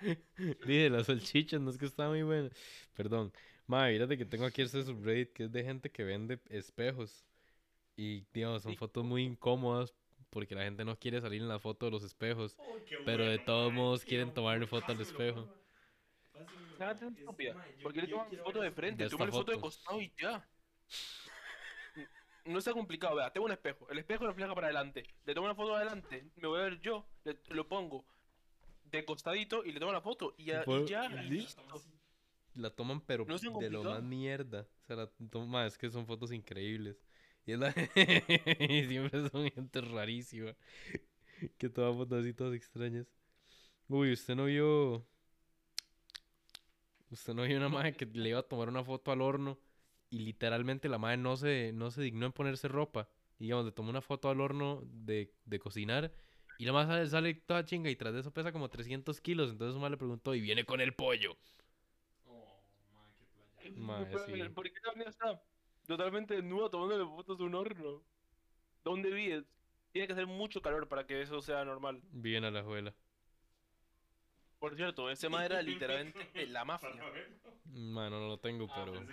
[0.66, 2.50] Dije, las salchichas, no es que está muy buena.
[2.94, 3.32] Perdón.
[3.66, 7.24] Madre, fíjate que tengo aquí este subreddit que es de gente que vende espejos.
[7.96, 8.78] Y, digamos, son Sí.
[8.78, 9.94] fotos muy incómodas
[10.30, 12.56] porque la gente no quiere salir en la foto de los espejos.
[12.88, 15.48] Qué Pero de bueno, todos ma, modos quieren bueno, tomarle foto al espejo.
[16.78, 17.54] Nada tan es- estúpida.
[17.54, 19.04] ma, yo- ¿Por qué le toman foto de frente?
[19.04, 20.48] De Toma esta foto de costado y ya.
[22.46, 23.86] No está complicado, vea, tengo un espejo.
[23.90, 25.04] El espejo refleja para adelante.
[25.26, 28.04] Le tomo una foto de adelante, me voy a ver yo, le- lo pongo
[28.90, 30.34] de costadito y le tomo la foto.
[30.38, 31.62] Y ya, y listo.
[32.54, 34.66] La toman, pero No de lo más mierda.
[34.82, 36.96] O sea, la toma, es que son fotos increíbles.
[37.46, 37.68] Y, es la...
[38.68, 40.54] y siempre son gente rarísima.
[41.58, 43.06] que toma fotos así todas extrañas.
[43.88, 45.06] Uy, usted no vio.
[47.10, 49.58] Usted no vio una madre que le iba a tomar una foto al horno
[50.10, 53.08] y literalmente la madre no se, no se dignó en ponerse ropa.
[53.38, 56.12] Y digamos, le tomó una foto al horno de, de cocinar
[56.60, 59.50] y la madre sale, sale toda chinga y tras de eso pesa como 300 kilos.
[59.50, 61.38] Entonces su madre le preguntó, ¿y viene con el pollo?
[62.26, 64.10] Oh, mae, qué playa.
[64.10, 64.52] Pero, sí.
[64.52, 65.42] ¿Por qué la está
[65.86, 68.02] totalmente desnuda tomándole fotos de un horno?
[68.84, 69.46] ¿Dónde vives?
[69.90, 72.02] Tiene que hacer mucho calor para que eso sea normal.
[72.12, 72.94] Bien a la juela.
[74.58, 76.90] Por cierto, ese madre era literalmente la mafia.
[77.64, 79.06] Mano, no lo tengo, Ah, pero...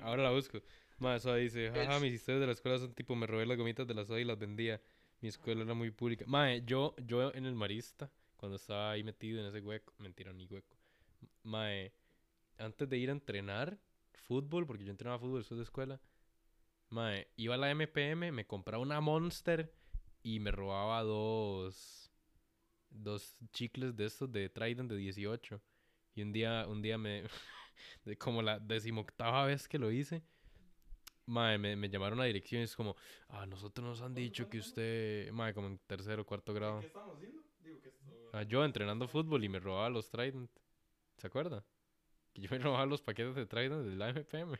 [0.00, 0.62] Ahora la busco.
[0.96, 3.86] Más eso dice, jaja, mis historias de la escuela son tipo, me robé las gomitas
[3.86, 4.80] de la soda y las vendía.
[5.20, 6.24] Mi escuela era muy pública.
[6.26, 10.46] Mae, yo, yo en el Marista, cuando estaba ahí metido en ese hueco, mentira, ni
[10.46, 10.76] hueco.
[11.42, 11.92] Mae,
[12.58, 13.78] antes de ir a entrenar
[14.12, 16.00] fútbol, porque yo entrenaba fútbol después de escuela,
[16.90, 19.72] mae, iba a la MPM, me compraba una Monster
[20.22, 22.10] y me robaba dos,
[22.90, 25.60] dos chicles de estos de Trident de 18.
[26.14, 27.24] Y un día, un día me,
[28.18, 30.22] como la decimoctava vez que lo hice,
[31.26, 32.96] mae, me, me llamaron a dirección y es como,
[33.28, 36.80] ah, nosotros nos han ¿Cuándo, dicho que usted, mae, como en tercero o cuarto grado.
[36.80, 37.42] ¿Qué estábamos haciendo?
[37.60, 38.04] Digo que esto.
[38.32, 40.50] Ah, yo entrenando fútbol y me robaba los Trident.
[41.16, 41.64] ¿Se acuerda?
[42.32, 44.58] Que yo me robaba los paquetes de Trident de la MPM.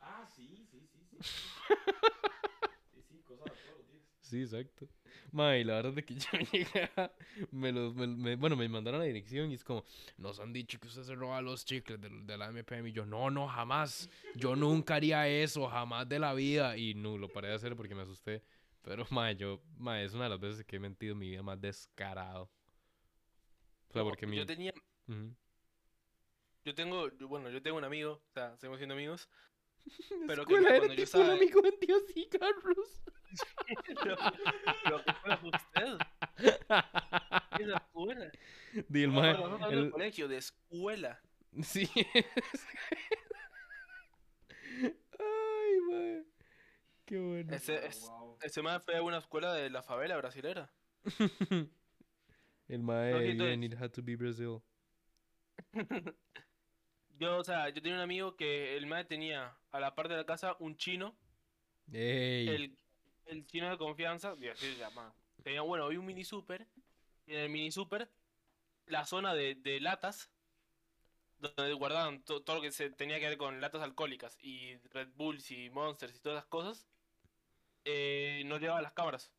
[0.00, 1.18] Ah, sí, sí, sí, sí.
[2.92, 4.04] sí, sí, cosas de todos los días.
[4.20, 4.88] Sí, exacto.
[5.32, 6.90] Mae, la verdad es que yo llegué
[7.52, 9.84] me los, me- me- bueno, me mandaron a dirección y es como,
[10.18, 13.06] nos han dicho que usted se roba los chicles de, de la MPM y yo,
[13.06, 14.08] no, no, jamás.
[14.34, 16.76] Yo nunca haría eso, jamás de la vida.
[16.76, 18.42] Y no, lo paré de hacer porque me asusté.
[18.82, 21.42] Pero, mae, yo, mae, es una de las veces que he mentido en mi vida
[21.42, 22.50] más descarado.
[23.88, 24.36] O sea, No, porque mi...
[24.36, 24.72] Yo tenía,
[26.64, 29.28] yo tengo, bueno, yo tengo un amigo, o sea, seguimos siendo amigos.
[30.26, 33.02] Pero que cuando era yo estaba- un amigo vendió cigarros.
[33.04, 33.19] Pero,
[34.02, 35.98] pero ¿qué escuela fue usted?
[37.56, 38.30] ¿Qué escuela?
[38.88, 41.20] Di el No, mae, pero nosotros hablando de el- colegio, de escuela.
[41.62, 41.90] Sí.
[45.18, 46.24] Ay, mae.
[47.04, 47.54] Qué bueno.
[47.54, 48.38] Ese, es, Wow.
[48.42, 50.72] ese man fue a una escuela de la favela brasilera.
[52.68, 54.60] El mae Ok, de entonces- bien, it had to be Brazil.
[57.18, 60.18] Yo, o sea, yo tenía un amigo que el man tenía a la parte de
[60.20, 61.16] la casa un chino.
[61.92, 62.48] Ey.
[62.48, 62.78] El,
[63.30, 65.14] el chino de confianza, y así se llama.
[65.42, 66.66] Tenía, bueno, había un mini super.
[67.26, 68.10] Y en el mini super,
[68.86, 70.30] la zona de, latas,
[71.38, 75.08] donde guardaban to- todo lo que se tenía que ver con latas alcohólicas y Red
[75.14, 76.86] Bulls y Monsters y todas esas cosas,
[77.84, 79.32] eh, no llevaba las cámaras.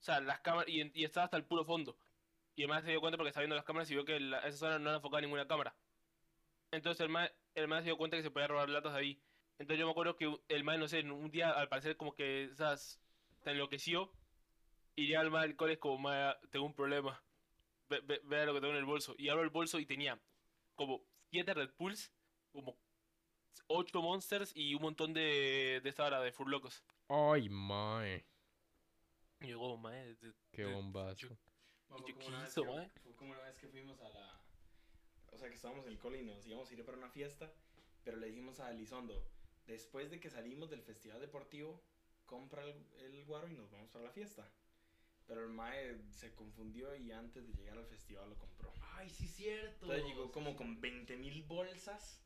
[0.00, 1.96] O sea, las cámaras, y, estaba hasta el puro fondo.
[2.56, 4.40] Y el man se dio cuenta porque estaba viendo las cámaras y vio que la-
[4.40, 5.74] esa zona no era enfocada ninguna cámara.
[6.72, 9.20] Entonces el man, el se dio cuenta que se podía robar latas ahí.
[9.60, 12.44] Entonces yo me acuerdo que el man, no sé, un día al parecer como que
[12.44, 12.98] esas
[13.42, 14.10] se enloqueció
[14.96, 17.22] y ya el man del cole es como, "Ma, tengo un problema.
[17.90, 19.14] Ve, ve- vea lo que tengo en el bolso.
[19.18, 20.18] Y abro el bolso y tenía
[20.76, 22.10] como 7 Red Bulls,
[22.52, 22.78] como
[23.66, 26.82] 8 Monsters y un montón de, de esta hora de Furlocos.
[27.08, 28.24] Ay, mae.
[29.40, 31.28] Y yo como, mae, de- Qué de- bombazo.
[31.28, 31.36] yo-
[31.90, 32.88] Bueno, ¿Y fue qué como una vez hizo, que- mae?
[33.02, 34.40] Fue como una vez que fuimos a la.
[35.32, 37.52] O sea, que estábamos en el cole y nos íbamos a ir para una fiesta.
[38.04, 39.22] Pero le dijimos a Elizondo:
[39.70, 41.82] después de que salimos del festival deportivo,
[42.26, 44.46] compra el, el guaro y nos vamos para la fiesta.
[45.26, 48.72] Pero el mae se confundió y antes de llegar al festival lo compró.
[48.96, 49.86] Ay, sí, cierto.
[49.86, 52.20] Entonces llegó como con 20 mil bolsas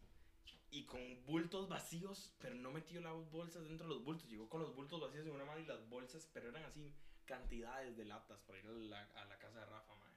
[0.71, 4.29] y con bultos vacíos, pero no metió las bolsas dentro de los bultos.
[4.29, 6.95] Llegó con los bultos vacíos en una mano y las bolsas, pero eran así
[7.27, 10.15] cantidades de latas para ir a la, a la casa de Rafa, mae.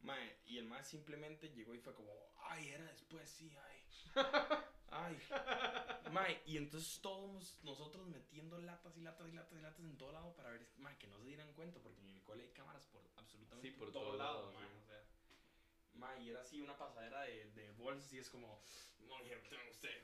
[0.00, 3.84] Mae, y el mae simplemente llegó y fue como, ay, era después, sí, ay.
[4.92, 5.18] Ay.
[6.12, 10.12] Mae, y entonces todos nosotros metiendo latas y latas y latas y latas en todo
[10.12, 12.84] lado para ver, mae, que no se dieran cuenta, porque en el cole hay cámaras
[12.86, 14.74] por absolutamente Sí, por todo, todo lado, lado, mae, sí.
[14.76, 15.02] o sea.
[15.94, 18.62] Ma, y era así una pasadera de, de bolsas y es como,
[19.00, 20.02] no, here, tenga usted,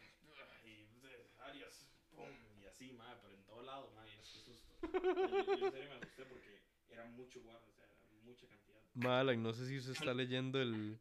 [0.64, 2.30] y usted, Arias, pum,
[2.62, 4.72] y así, ma, pero en todo lado, ma, y es que susto.
[4.82, 8.80] Yo, yo en serio me asusté porque era mucho guarda, o sea, era mucha cantidad.
[8.94, 10.98] Malan, no sé si usted está leyendo el,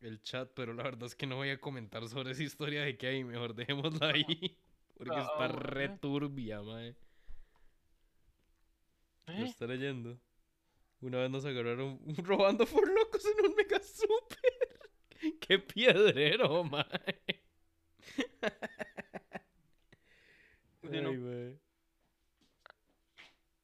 [0.00, 2.96] el chat, pero la verdad es que no voy a comentar sobre esa historia de
[2.96, 3.24] que hay.
[3.24, 4.58] Mejor dejémosla ahí.
[4.96, 6.96] Porque está re turbia, mae.
[9.26, 9.44] Lo ¿Eh?
[9.44, 10.18] está leyendo.
[11.00, 14.90] Una vez nos agarraron robando por locos en un mega super.
[15.40, 16.84] Qué piedrero, mae.
[20.82, 21.60] Ay.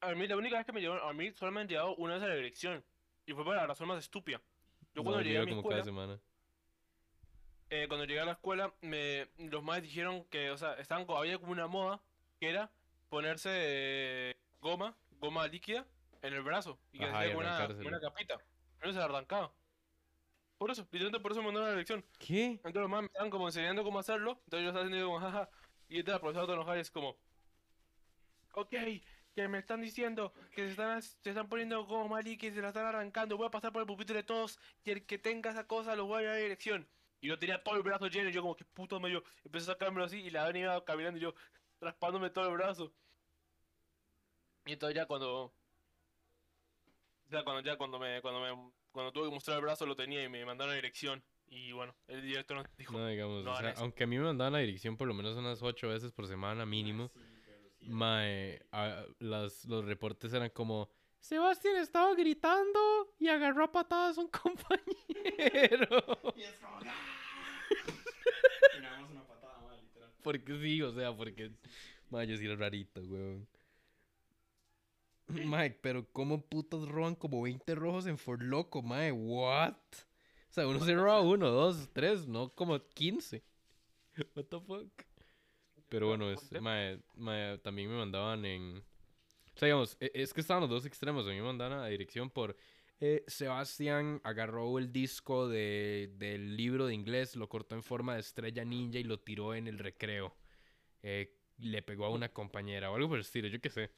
[0.00, 2.14] A mí la única vez que me llevaron, a mí solo me han llevado una
[2.14, 2.84] vez a la dirección.
[3.24, 4.42] Y fue para la razón más estúpida.
[4.94, 6.20] Yo No, cuando llegué llega a mi como cada escuela, semana.
[7.70, 11.38] eh, cuando llegué a la escuela, me, los maestros dijeron que, o sea, estaban, había
[11.38, 12.02] como una moda
[12.38, 12.70] que era
[13.08, 15.86] ponerse eh, goma, goma líquida,
[16.22, 16.78] en el brazo.
[16.92, 18.38] Y que Ajá, y una, una capita.
[18.82, 19.52] No se la arrancaba.
[20.58, 22.04] por eso, literalmente por eso me mandaron a la dirección.
[22.18, 22.46] ¿Qué?
[22.52, 25.48] Entonces los más me estaban como enseñando cómo hacerlo, entonces yo estaba haciendo como jaja,
[25.88, 27.16] y entonces la profesora de enojar y es como,
[28.54, 28.74] ok,
[29.34, 32.60] que me están diciendo que se están, se están poniendo como mal y que se
[32.60, 35.50] la están arrancando, voy a pasar por el pupitre de todos y el que tenga
[35.50, 36.88] esa cosa lo voy a llevar a la dirección.
[37.20, 39.74] Y yo tenía todo el brazo lleno y yo como, que puto medio, empecé a
[39.74, 41.34] sacármelo así y la ven iba caminando y yo
[41.80, 42.92] raspándome todo el brazo.
[44.66, 45.52] Y entonces ya cuando, o
[47.30, 50.22] sea, cuando ya cuando me, cuando me, cuando tuve que mostrar el brazo lo tenía
[50.22, 51.22] y me mandaron a la dirección.
[51.46, 54.24] Y bueno, el director nos dijo, No, digamos, no o sea, aunque a mí me
[54.24, 57.31] mandaban la dirección por lo menos unas ocho veces por semana mínimo, pero sí.
[57.86, 60.88] Mae, a- las, los reportes eran como,
[61.20, 64.84] Sebastián estaba gritando y agarró a patadas a un compañero.
[66.34, 66.78] Y es como.
[66.84, 66.94] ¡ah!
[68.78, 70.10] y nada una patada mal, literal.
[70.22, 71.52] Porque sí, o sea, porque,
[72.10, 73.46] mae, yo sí era rarito, weón.
[75.28, 79.12] Mae, pero ¿cómo putas roban como 20 rojos en For Loco, mae?
[79.12, 79.74] What?
[79.74, 83.42] O sea, uno se roba uno, dos, tres, no como 15.
[84.34, 84.90] What the fuck?
[85.92, 88.78] Pero bueno, es, mae, mae, también me mandaban en...
[89.54, 91.26] O sea, digamos, e- es que estaban los dos extremos.
[91.26, 92.56] A mí me mandaban a la dirección por...
[93.00, 98.20] eh, Sebastián agarró el disco de, del libro de inglés, lo cortó en forma de
[98.20, 100.34] estrella ninja y lo tiró en el recreo.
[101.02, 103.90] Eh, le pegó a una compañera o algo por el estilo, yo qué sé.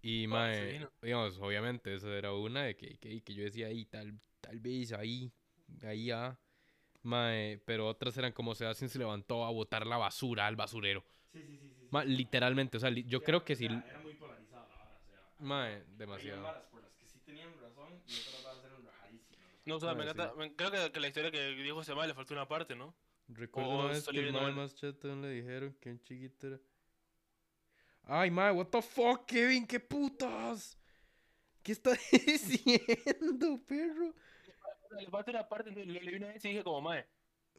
[0.00, 0.92] Y, Ah, mae, fino.
[1.02, 4.92] digamos, obviamente, esa era una de que, que, que yo decía ahí, tal, tal vez,
[4.92, 5.32] ahí,
[5.82, 6.38] ahí, ah.
[7.08, 11.02] Mae, pero otras eran como Sebastián se levantó a botar la basura al basurero.
[11.32, 11.58] Sí, sí, sí.
[11.58, 11.86] sí, sí.
[11.90, 13.66] Ma, literalmente, o sea, li- yo Sí, creo que sí.
[13.66, 15.46] sea, Era muy polarizada la vara, o sea.
[15.46, 16.42] Mae, demasiado.
[16.42, 19.46] varas por las que sí tenían razón y otras varas eran rajadísimas.
[19.64, 20.10] No, o sea, Ah, me sí.
[20.10, 22.94] encanta, me- creo que, que la historia que dijo José le faltó una parte, ¿no?
[23.28, 26.46] Recuerdo O una vez estoy que el mae más chatón le dijeron que un chiquito
[26.46, 26.60] era...
[28.04, 30.78] Ay, mae, what the fuck, Kevin, qué putas.
[31.62, 31.90] ¿Qué está
[32.26, 34.14] diciendo, perro?
[34.90, 37.06] Le falta una parte, entonces le leí una vez y dije como, mae,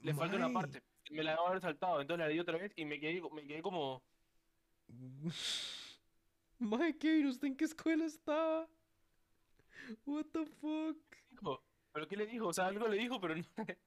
[0.01, 0.81] le falta una parte.
[1.11, 3.61] Me la debo haber saltado, entonces la leí otra vez y me quedé, me quedé
[3.61, 4.03] como,
[6.59, 8.67] Mae, Kevin, ¿usted en qué escuela estaba?
[10.05, 10.97] What the fuck?
[11.91, 12.47] ¿pero qué le dijo?
[12.47, 13.43] O sea, algo le dijo, pero no.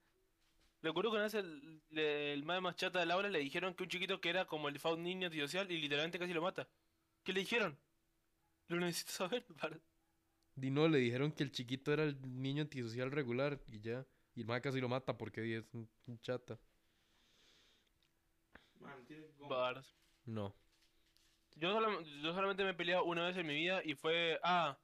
[0.81, 3.83] Recuerdo que una vez el, le- el mae más chata del aula le dijeron que
[3.83, 6.67] un chiquito que era como el Faun niño antisocial y literalmente casi lo mata.
[7.23, 7.77] ¿Qué le dijeron?
[8.67, 9.45] Lo necesito saber.
[9.59, 9.79] para-
[10.55, 14.05] Di no, le dijeron que el chiquito era el niño antisocial regular y ya.
[14.35, 16.59] Y el mae casi lo mata porque di, es un, un chata.
[18.79, 19.05] Man,
[19.49, 19.95] varas.
[20.25, 20.53] No.
[21.55, 24.39] Yo, solam- yo solamente me he peleado una vez en mi vida y fue.
[24.43, 24.77] Ah,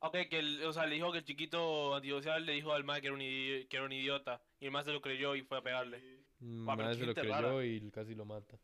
[0.00, 3.00] ok, que el, o sea, le dijo que el chiquito antisocial le dijo al mae
[3.00, 4.42] que era un, que era un idiota.
[4.60, 6.24] Y el mae se lo creyó y fue a pegarle.
[6.40, 7.64] Mm, Mae qué se lo creyó rara.
[7.66, 8.58] y casi lo mata.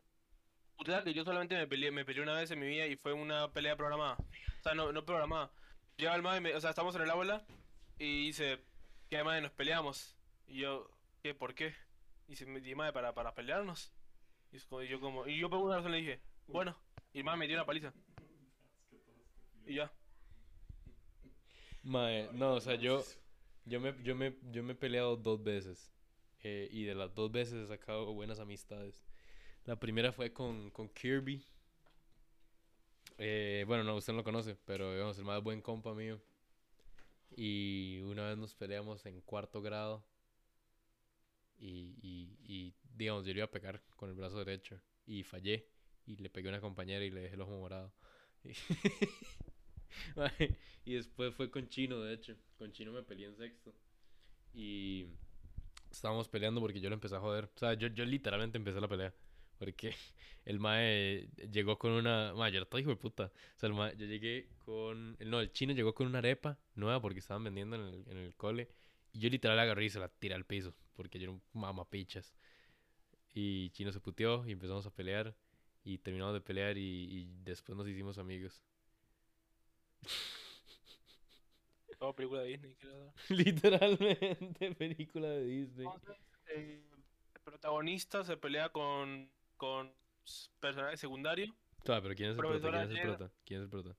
[0.79, 2.97] Usted sabe que yo solamente me peleé, me peleé una vez en mi vida y
[2.97, 4.17] fue una pelea programada.
[4.17, 5.53] O sea, no, no programada.
[5.97, 7.45] Llega el mae, y me- o sea, estamos en el aula
[7.99, 8.59] y dice,
[9.11, 10.17] ¿qué mae nos peleamos?
[10.49, 10.91] Y yo,
[11.23, 11.35] ¿qué?
[11.35, 11.75] ¿Por qué?
[12.29, 13.93] Y dice, "Di, mae, para, para pelearnos.
[14.53, 16.77] Y, y yo como, y yo por una razón le dije, bueno,
[17.13, 17.93] y mae me dio una paliza.
[19.67, 19.93] Y ya.
[21.83, 23.05] Mae, no, o sea, yo,
[23.65, 25.91] yo, me, yo, me, yo me he peleado dos veces.
[26.45, 29.05] eh, y de las dos veces he sacado buenas amistades.
[29.65, 31.45] La primera fue con, con Kirby.
[33.19, 36.21] Eh, bueno, no, usted no lo conoce, pero digamos, el más buen compa mío.
[37.37, 40.05] Y una vez nos peleamos en cuarto grado.
[41.59, 44.81] Y, digamos, yo le iba a pegar con el brazo derecho.
[45.07, 45.69] Y fallé.
[46.07, 47.93] Y le pegué a una compañera y le dejé el ojo morado.
[50.85, 52.35] Y después fue con Chino, de hecho.
[52.59, 53.75] Con Chino me peleé en sexto.
[54.55, 55.07] Y
[55.91, 57.45] estábamos peleando porque yo lo empecé a joder.
[57.55, 59.15] O sea, yo, yo literalmente empecé la pelea.
[59.63, 59.95] Porque
[60.45, 62.35] el mae llegó con una.
[62.35, 63.27] Mae, yo era todo hijo de puta.
[63.27, 65.17] O sea, el mae, yo llegué con.
[65.21, 68.35] No, el chino llegó con una arepa nueva porque estaban vendiendo en el, en el
[68.35, 68.69] cole.
[69.13, 70.75] Y yo literal la agarré y se la tiré al piso.
[70.97, 72.35] Porque yo era un mamapichas.
[73.35, 75.33] Y chino se puteó y empezamos a pelear.
[75.85, 78.65] Y terminamos de pelear y, y después nos hicimos amigos.
[82.01, 83.13] Toda película de Disney, creo.
[83.29, 85.87] Literalmente, película de Disney.
[85.87, 86.17] Entonces,
[86.49, 86.83] eh,
[87.35, 89.31] el protagonista se pelea con,
[89.63, 89.95] con
[90.59, 91.55] personaje secundario.
[91.87, 92.59] Ah, pero ¿quién es el prota?
[92.59, 93.31] ¿Quién es el prota?
[93.45, 93.97] ¿Quién es el prota?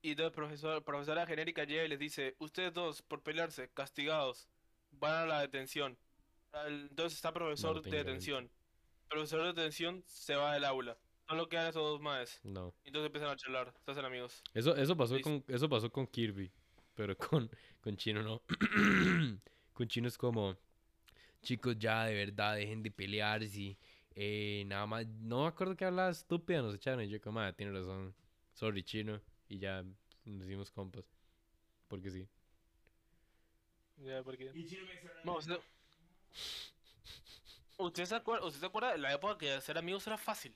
[0.00, 4.48] Y entonces profesor, profesora genérica llega y les dice, ustedes dos, por pelearse, castigados,
[4.92, 5.98] van a la detención.
[6.68, 8.50] Entonces está profesor tengo de detención.
[9.10, 10.96] Profesor de detención se va del aula.
[11.28, 12.40] Solo quedan esos dos más.
[12.44, 12.74] No.
[12.84, 14.42] Entonces empiezan a charlar, se hacen amigos.
[14.54, 16.50] Eso, eso pasó con, eso pasó con Kirby.
[16.94, 17.50] Pero con,
[17.82, 18.40] con Chino no.
[19.74, 20.56] con Chino es como.
[21.42, 23.76] Chicos, ya de verdad, dejen de pelearse.
[24.14, 25.06] Eh, nada más.
[25.06, 27.02] No me acuerdo que hablaba estúpida, nos echaron.
[27.02, 28.14] Y yo, como, ah, tiene razón.
[28.52, 29.20] Sorry, Chino.
[29.48, 29.84] Y ya
[30.24, 31.04] nos hicimos compas.
[31.88, 32.28] Porque sí.
[33.98, 34.50] Ya, porque...
[34.54, 35.58] Y Chino me No, usted...
[37.78, 40.54] ¿Usted se acuerda, usted se acuerda de la época que hacer amigos era fácil?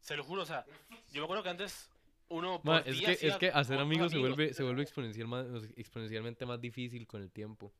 [0.00, 0.64] Se lo juro, o sea,
[1.12, 1.88] yo me acuerdo que antes
[2.28, 5.28] uno Ma, por es que, es que hacer otros amigos se vuelve, se vuelve exponencial
[5.28, 5.46] más,
[5.76, 7.72] exponencialmente más difícil con el tiempo.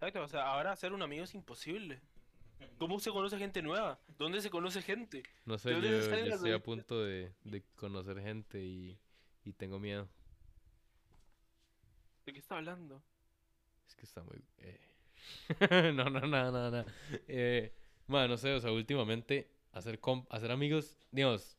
[0.00, 2.00] Exacto, o sea, ahora hacer un amigo es imposible.
[2.78, 3.98] ¿Cómo se conoce gente nueva?
[4.16, 5.24] ¿Dónde se conoce gente?
[5.44, 8.96] No sé, ¿De yo, estoy a punto de, de conocer gente y,
[9.44, 10.08] y tengo miedo.
[12.24, 13.02] ¿De qué está hablando?
[13.88, 14.40] Es que está muy...
[14.58, 14.80] eh.
[15.94, 16.84] no, no, no, no, no.
[17.26, 17.74] Eh,
[18.06, 21.58] no sé, o sea, últimamente hacer, comp- hacer amigos, digamos,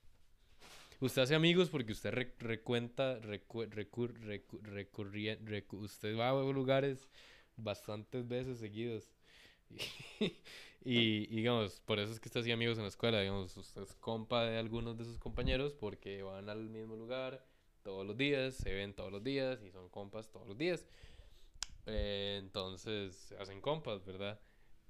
[1.01, 6.33] usted hace amigos porque usted re- recuenta, recu- recur- recu- recurría- recu- usted va a
[6.53, 7.09] lugares
[7.63, 9.11] bastantes veces seguidos.
[10.81, 13.95] Y, digamos, por eso es que usted hacía amigos en la escuela, digamos, usted es
[13.95, 17.45] compa de algunos de sus compañeros porque van al mismo lugar
[17.83, 20.85] todos los días, se ven todos los días y son compas todos los días.
[21.85, 24.39] Eh, entonces hacen compas, ¿verdad?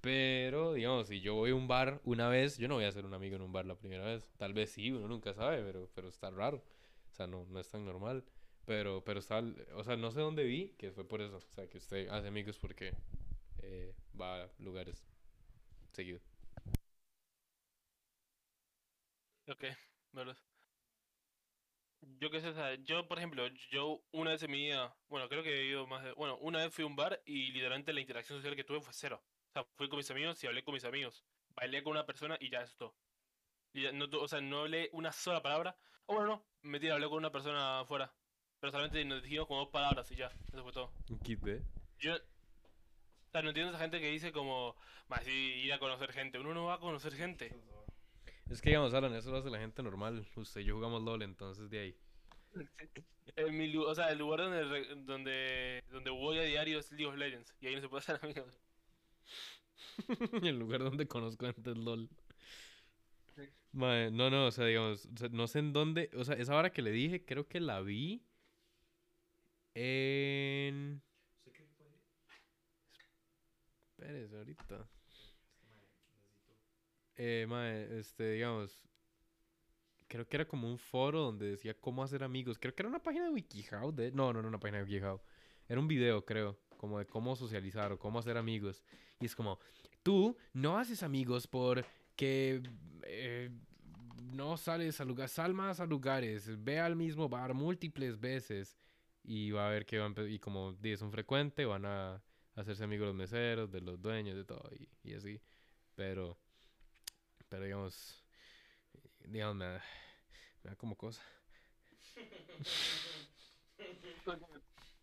[0.01, 3.05] Pero, digamos, si yo voy a un bar una vez, yo no voy a hacer
[3.05, 4.31] un amigo en un bar la primera vez.
[4.37, 6.63] Tal vez sí, uno nunca sabe, pero, pero está raro.
[7.11, 8.23] O sea, no, no es tan normal.
[8.69, 9.41] Pero, pero está,
[9.73, 11.37] o sea, no sé dónde vi que fue por eso.
[11.37, 12.93] O sea, que usted hace amigos porque
[13.63, 15.03] eh, va a lugares
[15.91, 16.21] seguido.
[19.47, 19.65] Ok,
[20.13, 20.37] verdad.
[22.19, 25.27] Yo qué sé, o sea, yo por ejemplo, yo una vez en mi vida, bueno,
[25.29, 27.93] creo que he ido más de, bueno, una vez fui a un bar y literalmente
[27.93, 29.21] la interacción social que tuve fue cero.
[29.49, 31.25] O sea, fui con mis amigos y hablé con mis amigos.
[31.49, 32.95] Bailé con una persona y ya eso es todo.
[33.73, 35.77] Y ya no, o sea, no hablé una sola palabra.
[36.07, 38.13] O bueno, no, mentira, hablé con una persona afuera.
[38.59, 40.91] Pero solamente nos dijimos como dos palabras y ya, eso fue todo.
[41.23, 41.61] Kit, ¿eh?
[41.99, 44.75] Yo, o sea, no entiendo a esa gente que dice como,
[45.07, 46.39] más sí, ir a conocer gente.
[46.39, 47.55] Uno no va a conocer gente.
[48.49, 50.25] Es que, digamos, Alan, eso lo hace la gente normal.
[50.35, 51.95] Usted y yo jugamos LOL, entonces de ahí.
[53.35, 57.15] En mi, o sea, el lugar donde, donde, donde voy a diario es League of
[57.15, 57.55] Legends.
[57.61, 58.59] Y ahí no se puede hacer amigos.
[60.43, 62.09] el lugar donde conozco gente es LOL.
[63.71, 66.55] Mae, no, no, o sea, digamos, o sea, no sé en dónde, o sea, esa
[66.55, 68.25] hora que le dije, creo que la vi
[69.79, 71.01] en...
[73.91, 74.89] Espérese ahorita.
[77.15, 78.83] Eh, mae, este, digamos,
[80.09, 82.57] creo que era como un foro donde decía cómo hacer amigos.
[82.59, 83.93] Creo que era una página de WikiHow.
[83.93, 84.11] De...
[84.11, 85.21] No, no era una página de WikiHow.
[85.69, 88.83] Era un video, creo, como de cómo socializar o cómo hacer amigos.
[89.21, 89.59] Y es como,
[90.03, 92.61] tú no haces amigos porque
[93.03, 93.49] eh,
[94.33, 98.77] no sales a lugares, sal más a lugares, ve al mismo bar múltiples veces
[99.29, 102.19] y va a ver que van, y como di, son frecuentes, van a
[102.55, 105.39] hacerse amigos de los meseros, de los dueños, de todo y, y así.
[105.93, 106.35] Pero,
[107.47, 108.25] pero digamos,
[109.19, 109.83] digamos, me da,
[110.63, 111.21] me da como cosa.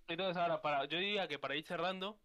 [0.09, 2.19] Entonces ahora, para, yo diría que para ir cerrando,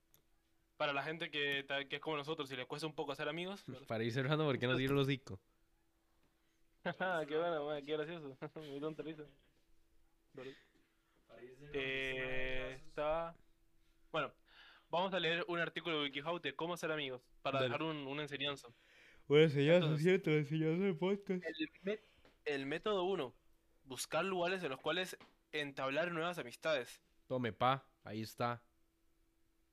[0.78, 3.64] para la gente que, que es como nosotros y les cuesta un poco hacer amigos.
[3.88, 5.39] Para ir cerrando, ¿por qué no seguir el hocico?
[7.28, 8.36] qué bueno, man, qué gracioso.
[8.56, 9.24] Muy tonta risa.
[11.73, 13.35] Eh, está...
[14.11, 14.33] Bueno,
[14.89, 17.69] vamos a leer un artículo de WikiHow de cómo hacer amigos, para Dale.
[17.69, 18.67] dejar un- una enseñanza.
[19.27, 21.43] Bueno, enseñanza, Entonces- cierto, enseñanza de podcast.
[21.45, 22.01] El, mé-
[22.45, 23.33] el método 1,
[23.85, 25.17] buscar lugares en los cuales
[25.51, 27.01] entablar nuevas amistades.
[27.27, 28.61] Tome, pa, ahí está.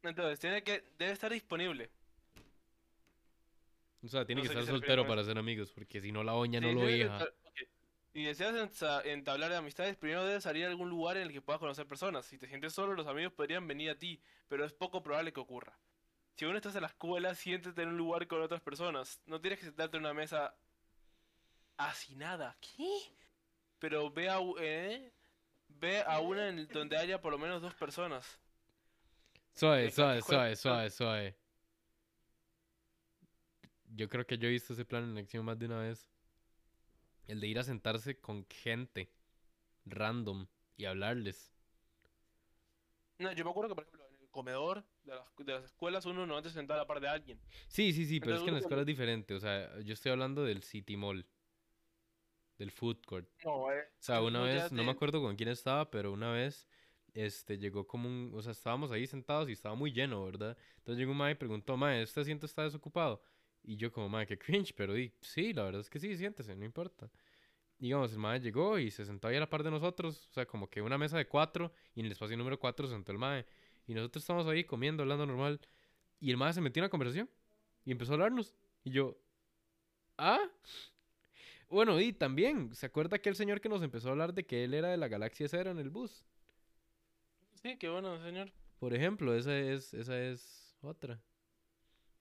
[0.02, 1.90] Entonces, tiene que, debe estar disponible.
[4.04, 5.72] O sea, tiene No que sé qué estar se refiere soltero con para ser amigos,
[5.72, 7.16] porque si no la oña no Sí, lo deja.
[7.18, 7.34] estar-.
[8.18, 11.86] Si deseas entablar amistades, primero debes salir a algún lugar en el que puedas conocer
[11.86, 12.26] personas.
[12.26, 15.38] Si te sientes solo, los amigos podrían venir a ti, pero es poco probable que
[15.38, 15.78] ocurra.
[16.34, 19.20] Si aún estás en la escuela, siéntete en un lugar con otras personas.
[19.26, 20.52] No tienes que sentarte en una mesa
[21.76, 22.56] hacinada.
[22.60, 22.90] ¿Qué?
[23.78, 25.12] Pero ve a, ¿eh?
[25.68, 28.40] ve a una en donde haya por lo menos dos personas.
[29.54, 31.36] Suave, suave, suave, suave, suave.
[33.94, 36.17] Yo creo que yo he visto ese plan en acción más de una vez.
[37.28, 39.12] El de ir a sentarse con gente
[39.86, 41.52] random y hablarles.
[43.18, 46.06] No, yo me acuerdo que, por ejemplo, en el comedor de las, de las escuelas
[46.06, 47.40] uno no se sentaba a la par de alguien.
[47.68, 49.34] Sí, sí, sí, pero es que en la escuela es diferente.
[49.34, 51.24] O sea, yo estoy hablando del City Mall.
[52.58, 53.28] Del food court.
[53.44, 53.82] No, eh.
[53.82, 56.66] O sea, una vez, no me acuerdo con quién estaba, pero una vez
[57.14, 60.56] este, llegó como un, o sea, estábamos ahí sentados y estaba muy lleno, ¿verdad?
[60.78, 63.22] Entonces llegó un mae y preguntó, mae, ¿este asiento está desocupado?
[63.68, 66.56] Y yo como, mae, qué cringe, pero di, sí, la verdad es que sí, siéntese,
[66.56, 67.10] no importa.
[67.78, 70.46] Digamos, el mae llegó y se sentó ahí a la par de nosotros, o sea,
[70.46, 73.18] como que una mesa de cuatro, y en el espacio número cuatro se sentó el
[73.18, 73.44] mae.
[73.86, 75.60] Y nosotros estábamos ahí comiendo, hablando normal,
[76.18, 77.28] y el mae se metió en la conversación
[77.84, 78.54] y empezó a hablarnos.
[78.84, 79.18] Y yo,
[80.16, 80.40] ¿ah?
[81.68, 84.72] Bueno, y también, ¿se acuerda aquel señor que nos empezó a hablar de que él
[84.72, 86.24] era de la galaxia cero en el bus?
[87.52, 88.50] Sí, qué bueno, señor.
[88.78, 91.20] Por ejemplo, esa es, esa es otra.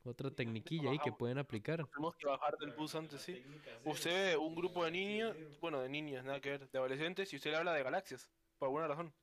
[0.07, 1.85] Otra tecniquilla ahí que pueden aplicar.
[1.87, 3.43] Tenemos que bajar del bus antes, sí.
[3.83, 7.35] Usted ve un grupo de niños, bueno, de niños, nada que ver, de adolescentes, y
[7.35, 9.13] usted le habla de galaxias, por alguna razón.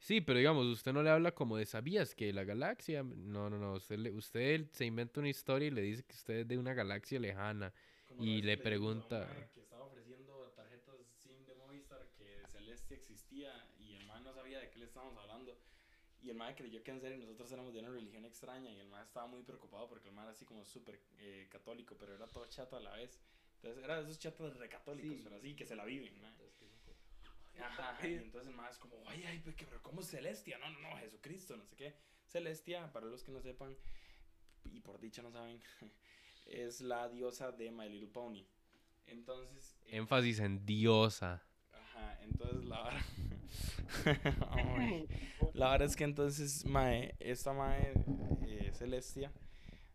[0.00, 3.02] Sí, pero digamos, usted no le habla como de sabías que la galaxia.
[3.02, 3.72] No, no, no.
[3.72, 6.72] Usted, le- usted se inventa una historia y le dice que usted es de una
[6.72, 7.72] galaxia lejana.
[8.06, 13.50] Como Y le pregunta- que estaba ofreciendo tarjetas SIM de Movistar que Celestia existía
[13.80, 15.27] y el no sabía de qué le estábamos hablando.
[16.22, 18.88] Y el mae creyó que en serio nosotros éramos de una religión extraña y el
[18.88, 22.26] mae estaba muy preocupado porque el mae era así como súper eh, católico, pero era
[22.26, 23.20] todo chato a la vez.
[23.56, 25.20] Entonces era de esos chatos recatólicos, Sí.
[25.24, 26.32] pero así que se la viven, mae.
[27.60, 30.58] Ajá, y entonces más es como, ay, ay, pues, pero ¿cómo es Celestia?
[30.58, 31.94] No, no, no, Jesucristo, no sé qué.
[32.24, 33.76] Celestia, para los que no sepan,
[34.72, 35.60] y por dicha no saben,
[36.46, 38.44] es la diosa de My Little Pony.
[39.08, 39.76] Entonces...
[39.86, 41.42] eh, Énfasis en diosa.
[41.72, 43.04] Ajá, entonces la
[45.54, 47.92] la verdad es que entonces, mae, esta mae,
[48.46, 49.32] eh, Celestia,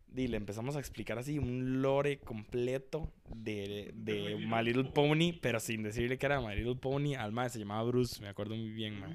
[0.08, 5.60] di, le empezamos a explicar así un lore completo de, de My Little Pony, pero
[5.60, 7.14] sin decirle que era My Little Pony.
[7.16, 9.14] Al mae se llamaba Bruce, me acuerdo muy bien, mae.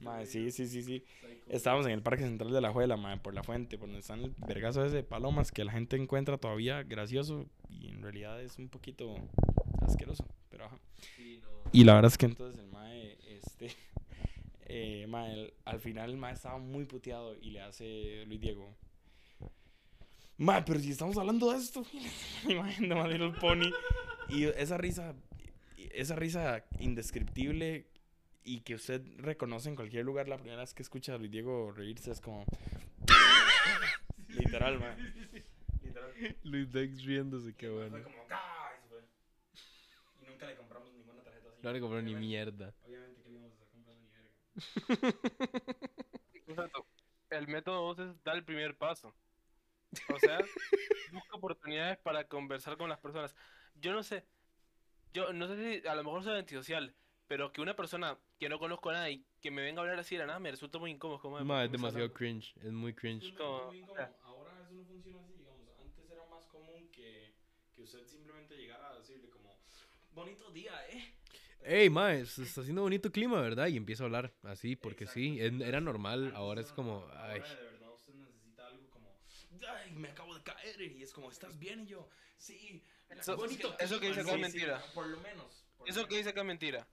[0.00, 1.04] Mae, sí, sí, sí, sí.
[1.48, 4.20] Estábamos en el Parque Central de la Juela, mae, por la fuente, por donde están
[4.20, 8.58] el vergazo ese de palomas que la gente encuentra todavía gracioso y en realidad es
[8.58, 9.14] un poquito
[9.82, 10.78] asqueroso, pero ajá.
[11.72, 12.69] Y la verdad es que entonces el
[13.60, 13.76] este,
[14.66, 18.74] eh, el- al final el mae estaba muy puteado y le hace Luis Diego.
[20.38, 21.84] Mae, pero si estamos hablando de esto,
[22.46, 23.70] la imagen de My Little Pony.
[24.28, 25.14] Y esa risa,
[25.76, 27.86] esa risa indescriptible
[28.42, 31.72] y que usted reconoce en cualquier lugar la primera vez que escucha a Luis Diego
[31.72, 32.44] reírse es como...
[34.28, 34.96] Literal, mae.
[35.82, 36.36] Literal.
[36.44, 37.90] Luis Dex riéndose, qué Y bueno.
[37.90, 38.70] Fue como, ¡ah!
[40.22, 41.58] Y nunca le compramos ninguna tarjeta así.
[41.62, 42.72] No le compró ni mierda.
[42.86, 44.30] Obviamente que le íbamos a estar comprando ni verga.
[46.46, 46.86] Exacto.
[47.30, 49.14] El método 2 es dar el primer paso.
[50.12, 50.38] O sea,
[51.12, 53.34] busca oportunidades para conversar con las personas.
[53.76, 54.24] Yo no sé,
[55.12, 56.94] yo no sé si a lo mejor soy antisocial,
[57.28, 59.98] pero que una persona que no conozco a nada y que me venga a hablar
[60.00, 61.20] así de la nada me resulta muy incómodo.
[61.20, 62.14] Como, Ma, es ¿por qué me está demasiado hablando?
[62.18, 62.56] cringe.
[62.66, 63.26] Es muy cringe.
[63.28, 63.80] Es como- muy.
[64.22, 65.68] Ahora eso no funciona así, digamos.
[65.80, 67.32] Antes era más común que,
[67.74, 69.56] que usted simplemente llegara a decirle como,
[70.12, 71.14] bonito día, ¿eh?
[71.62, 73.66] Ey, mae, se está haciendo bonito clima, ¿verdad?
[73.68, 77.40] Y empieza a hablar así, porque Exacto, sí, es- era normal, ahora es como, ay,
[77.40, 79.18] Ahora de verdad usted necesita algo como,
[79.68, 81.82] ay, me acabo de caer y es como, ¿estás bien?
[81.82, 82.08] Y yo,
[82.38, 82.82] sí.
[83.10, 84.36] Eso- bonito eso que dice clima".
[84.36, 84.82] acá es mentira.
[84.94, 85.64] por lo menos.
[85.76, 86.18] por lo Eso que menos.
[86.18, 86.88] dice acá es mentira.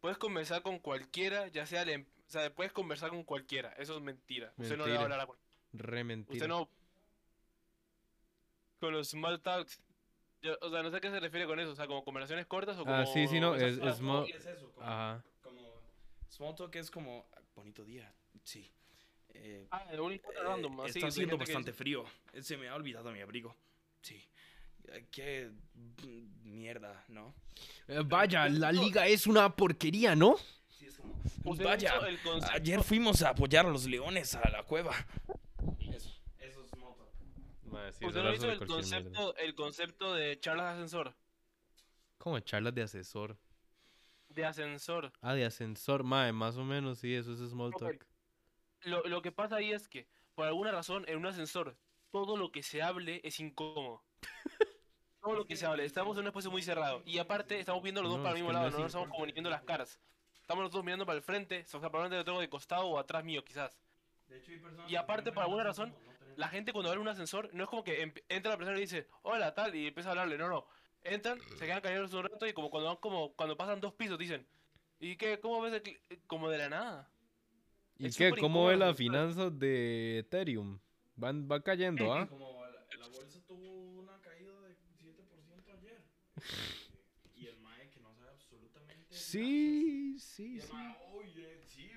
[0.00, 3.72] Puedes conversar con cualquiera, ya sea, el em- o sea, puedes conversar con cualquiera.
[3.78, 4.52] Eso es mentira.
[4.56, 5.02] Usted no le va a Mentira.
[5.02, 5.50] hablar a cualquiera.
[5.72, 6.34] re mentira.
[6.36, 6.68] Usted no.
[8.80, 9.80] Con los small talks.
[10.42, 11.70] Yo- o sea, no sé a qué se refiere con eso.
[11.72, 12.94] O sea, como conversaciones cortas o como.
[12.94, 15.24] Ah, sí, sí, no, es- es small- Es eso, como, Ajá.
[15.42, 15.60] como,
[16.28, 18.12] small talk es como, bonito día,
[18.44, 18.70] sí.
[19.32, 20.80] Eh, Ah, un random.
[20.80, 22.04] Eh, así, está haciendo que bastante frío.
[22.32, 23.54] Eh, Se me ha olvidado mi abrigo.
[24.02, 24.20] Sí.
[24.88, 25.50] Eh, Qué
[26.42, 27.34] mierda, ¿no?
[27.86, 30.36] Eh, vaya, la liga es una porquería, ¿no?
[30.68, 31.14] Sí, es como.
[31.44, 31.92] Usted Vaya,
[32.52, 34.92] ayer fuimos a apoyar a los leones a la cueva.
[35.78, 37.08] Eso, eso es small talk.
[37.80, 38.66] Mae, sí, Usted eso no hizo el mierda.
[38.66, 41.14] concepto, el concepto de charlas de ascensor.
[42.18, 43.38] Como charlas de asesor.
[44.28, 45.12] De ascensor.
[45.22, 48.06] Ah, de ascensor, mae, más o menos, sí, eso es small talk.
[48.82, 51.76] Lo, lo que pasa ahí es que, por alguna razón, en un ascensor,
[52.10, 54.04] todo lo que se hable es incómodo.
[55.22, 55.84] todo lo que se hable.
[55.84, 57.02] Estamos en un espacio muy cerrado.
[57.04, 59.32] Y aparte, estamos viendo los dos para el mismo lado, no nos estamos como ni
[59.32, 60.00] viendo las caras.
[60.40, 62.98] Estamos los dos mirando para el frente, o sea, probablemente lo tengo de costado o
[62.98, 63.80] atrás mío, quizás.
[64.26, 65.94] De hecho, hay personas Y aparte, por alguna razón,
[66.40, 69.06] La gente cuando abre un ascensor, no es como que entra la persona y dice,
[69.22, 70.66] hola, tal, y empieza a hablarle, no, no.
[71.04, 74.18] Entran, se quedan callados un rato y como cuando van como, cuando pasan dos pisos,
[74.18, 74.46] dicen,
[74.98, 75.38] ¿y qué?
[75.38, 77.12] ¿Cómo ves el cli-?" Como de la nada.
[77.98, 78.30] ¿Y Es qué?
[78.30, 80.78] ¿Cómo ve las finanzas de Ethereum?
[81.14, 82.26] Van, va cayendo, ¿ah?
[82.30, 86.02] Como la, la bolsa tuvo una caída de 7% ayer.
[87.36, 89.14] y el mae que no sabe absolutamente.
[89.14, 90.18] Sí, nada.
[90.24, 90.72] sí, Y el sí.
[90.72, 91.90] mae, oye, sí,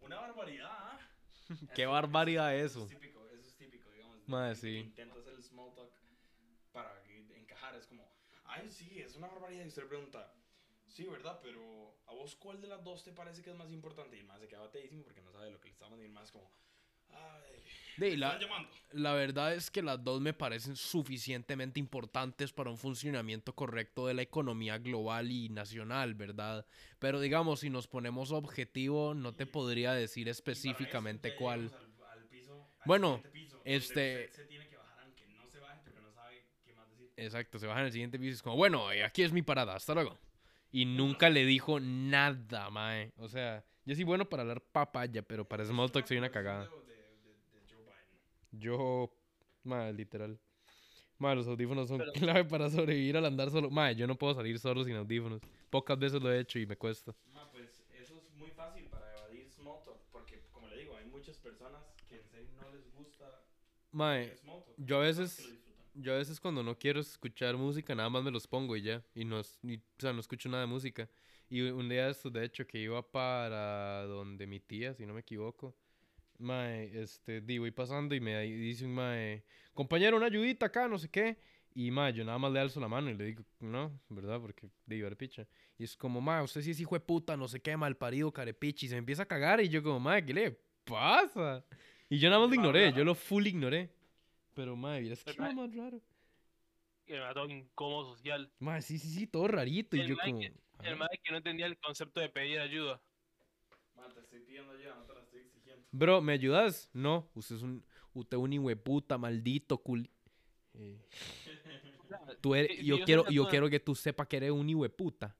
[0.00, 0.70] una barbaridad.
[0.70, 0.98] ¿ah?".
[1.74, 3.09] Qué Eso- barbaridad eso es
[4.30, 4.76] que sí.
[4.78, 5.92] Intenta hacer el small talk
[6.72, 7.02] para
[7.36, 7.74] encajar.
[7.76, 8.08] Es como,
[8.44, 9.64] ay, sí, es una barbaridad.
[9.64, 10.32] Y usted le pregunta,
[10.86, 11.38] sí, ¿verdad?
[11.42, 14.16] Pero ¿a vos cuál de las dos te parece que es más importante?
[14.16, 16.20] Y el más se queda bateísimo porque no sabe lo que le estamos diciendo.
[16.20, 16.50] más como,
[17.10, 17.42] ay,
[17.96, 18.70] De, la, llamando.
[18.92, 24.14] la verdad es que las dos me parecen suficientemente importantes para un funcionamiento correcto de
[24.14, 26.64] la economía global y nacional, ¿verdad?
[26.98, 31.72] Pero digamos, si nos ponemos objetivo, no te podría decir específicamente cuál.
[31.74, 35.58] al- al piso- al Bueno, piso, este- usted se tiene que bajar aunque no se
[35.60, 37.10] baje porque no sabe qué más decir.
[37.16, 39.42] Exacto, se baja en el siguiente piso y es como, bueno, eh, aquí es mi
[39.42, 40.18] parada, hasta luego.
[40.72, 43.12] Y nunca le dijo nada, mae.
[43.16, 46.64] O sea, yo soy bueno para hablar papaya, pero para small talk soy una cagada.
[46.64, 46.94] De, de-
[47.60, 49.10] de Yo,
[49.64, 50.38] madre, literal.
[51.18, 53.68] Madre, los audífonos son Pero- clave para sobrevivir al andar solo.
[53.70, 55.40] Madre, yo no puedo salir solo sin audífonos.
[55.70, 57.14] Pocas veces lo he hecho y me cuesta.
[57.34, 61.04] Ma, pues eso es muy fácil para evadir small talk, porque como le digo, hay
[61.06, 62.86] muchas personas que en serio no les
[64.44, 64.64] talk.
[64.76, 65.48] yo a veces-
[65.94, 69.02] yo a veces cuando no quiero escuchar música, nada más me los pongo y ya.
[69.14, 71.08] Y no, ni- o sea, no escucho nada de música.
[71.48, 75.14] Y un día de estos, de hecho, que iba para donde mi tía, si no
[75.14, 75.74] me equivoco.
[76.38, 80.98] Mae, este, di, voy pasando y me dice un mae, compañero, una ayudita acá, no
[80.98, 81.36] sé qué.
[81.74, 84.40] Y mae, yo nada más le alzo la mano y le digo, no, ¿verdad?
[84.40, 85.46] Porque digo, picha.
[85.76, 88.32] Y es como, mae, usted sí es hijo de puta, no sé qué, mal parido,
[88.32, 88.86] carepichi.
[88.86, 91.64] Y se me empieza a cagar y yo como, mae, ¿qué le pasa?
[92.10, 93.88] Y yo nada más lo ignoré, yo lo full ignoré.
[94.54, 96.02] Pero mira, es que mae, más raro.
[97.06, 98.50] Que me todo incómodo social.
[98.58, 99.96] Mae, sí, sí, sí, todo rarito.
[99.96, 100.40] Y El yo mae como...
[100.42, 100.96] El ajá.
[100.96, 103.00] madre que no entendía el concepto de pedir ayuda.
[103.94, 105.86] Ma, te estoy pidiendo ayuda, no te la estoy exigiendo.
[105.92, 106.90] Bro, ¿me ayudas?
[106.92, 107.84] No, usted es un...
[108.12, 110.10] Usted es un hijueputa, maldito cul...
[110.74, 111.00] Eh,
[112.40, 112.76] tú eres...
[112.76, 115.36] Sí, Yo yo quiero, yo quiero que tú sepas que eres un hijueputa.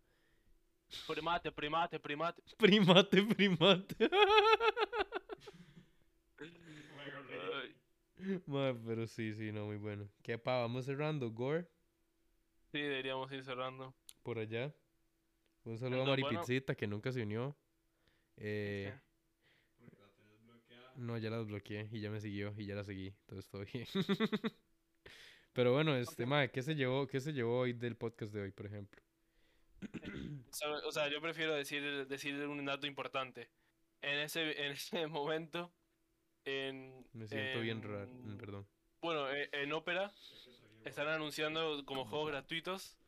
[1.08, 2.42] Primate, primate, primate.
[2.56, 3.96] Primate, primate.
[8.46, 10.08] Mae, pero sí, sí, no, muy bueno.
[10.22, 10.60] ¿Qué pa?
[10.60, 11.30] Vamos cerrando.
[11.30, 11.66] Gore,
[12.72, 13.94] sí, deberíamos ir cerrando.
[14.22, 14.74] por allá.
[15.64, 16.38] Un saludo a Entonces, bueno.
[16.38, 17.56] Maripizzita, que nunca se unió.
[18.36, 18.92] Eh,
[20.96, 23.08] no, ya la desbloqueé y ya me siguió y ya la seguí.
[23.08, 23.86] Entonces todo bien.
[25.52, 28.52] Pero bueno, este, mae, ¿qué se llevó, qué se llevó hoy del podcast de hoy,
[28.52, 29.02] por ejemplo?
[30.50, 33.48] O sea, o sea, yo prefiero decir, decir un dato importante.
[34.02, 35.72] En ese, en ese momento,
[36.44, 38.66] en, Me siento bien raro, en- perdón.
[39.02, 40.12] Bueno, en, en Opera
[40.84, 42.98] están anunciando como juegos gratuitos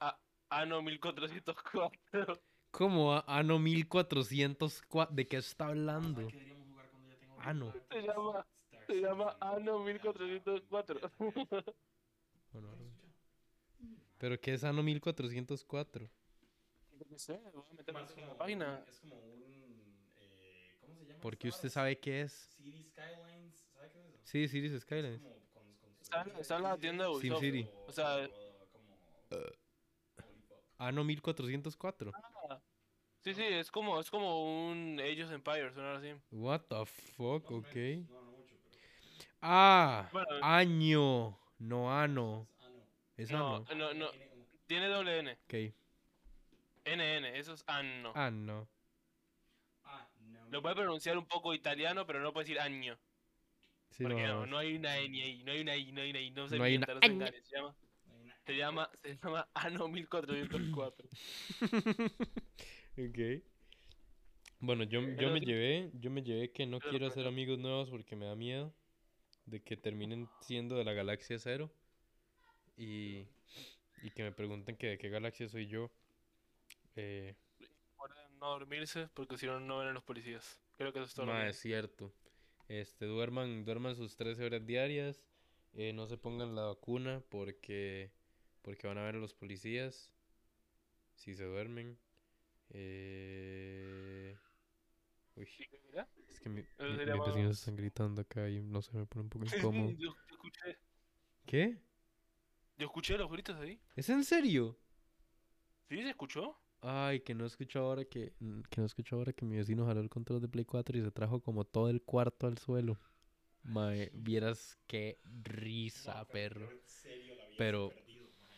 [0.00, 0.18] a
[0.50, 2.40] Ano 1404.
[2.70, 3.14] ¿Cómo?
[3.14, 5.14] a- Ano 1404.
[5.14, 6.20] ¿De qué está hablando?
[6.20, 7.66] ¿Sabes qué deberíamos jugar cuando ya tenga Ano.
[7.66, 7.88] audífonos?
[7.90, 8.46] Se llama-
[8.86, 9.36] Se llama.
[9.40, 11.10] Ano 1404.
[12.52, 12.68] Bueno,
[14.18, 16.08] ¿Pero qué es Ano 1404?
[17.10, 18.84] No sé, voy a meterme en la como página.
[18.88, 19.42] Es como un...
[20.18, 21.15] eh, ¿Cómo se llama?
[21.26, 22.48] Porque usted sabe qué es.
[22.56, 24.18] City Skylines, ¿sabe qué es eso?
[24.22, 25.20] Sí, Cities Es Skylines.
[25.20, 27.40] como con- con- Está en- está en la tienda de Ubisoft.
[27.40, 27.68] City.
[27.88, 28.28] O sea-
[29.28, 29.56] fuck.
[30.78, 32.12] Ano 1404.
[33.24, 36.14] Sí, sí, es como, es como un Age of Empires, una así.
[36.30, 37.74] What the fuck, ok.
[37.74, 38.08] menos.
[38.08, 38.76] No, no mucho, pero...
[39.40, 42.46] Ah, Bueno, año, no ano.
[43.16, 43.74] Es Es No, ano.
[43.74, 44.10] no, no.
[44.66, 45.32] Tiene doble N.
[45.32, 45.74] Ok.
[46.84, 48.12] NN, eso es anno.
[48.14, 48.52] Ah, no.
[48.54, 48.75] Ah, no.
[50.50, 52.98] Lo puede pronunciar un poco italiano, pero no puede decir año.
[53.90, 56.20] Sí, porque no, no hay una N ahí, no hay una I, no hay una
[56.20, 57.42] I, no se No una no se ñ.
[57.42, 57.76] se llama,
[58.44, 61.08] se llama, se llama Anno 1404.
[62.98, 63.42] ok.
[64.60, 68.16] Bueno, yo, yo me llevé, yo me llevé que no quiero hacer amigos nuevos porque
[68.16, 68.74] me da miedo
[69.44, 71.70] de que terminen siendo de la galaxia cero
[72.76, 73.26] y,
[74.02, 75.90] y que me pregunten que de qué galaxia soy yo.
[76.96, 77.34] Eh,
[78.40, 80.60] no dormirse porque si no, no ven a los policías.
[80.76, 81.26] Creo que eso es todo.
[81.26, 82.12] lo ma, es cierto.
[82.68, 85.22] Este, duerman, duerman sus 13 horas diarias.
[85.74, 88.10] eh, no se pongan la vacuna porque,
[88.62, 90.12] porque van a ver a los policías
[91.14, 91.98] si se duermen.
[92.70, 94.36] Eh,
[95.36, 95.48] uy,
[96.28, 99.44] es que mi, mis vecinos están gritando acá y no sé, me pone un poco
[99.46, 99.90] incómodo.
[99.92, 100.78] Yo, yo escuché,
[101.46, 101.78] ¿Qué?
[102.78, 103.80] yo escuché los gritos ahí.
[103.94, 104.78] ¿Es en serio?
[105.88, 106.56] ¿Sí se escuchó?
[106.88, 108.32] Ay, que no escucho ahora que,
[108.70, 111.10] que no escucho ahora que mi vecino jaló el control de Play 4 y se
[111.10, 112.96] trajo como todo el cuarto al suelo.
[113.64, 116.66] Mae, vieras qué risa, No, pero perro.
[116.70, 118.48] yo en serio la Pero- perdido, la.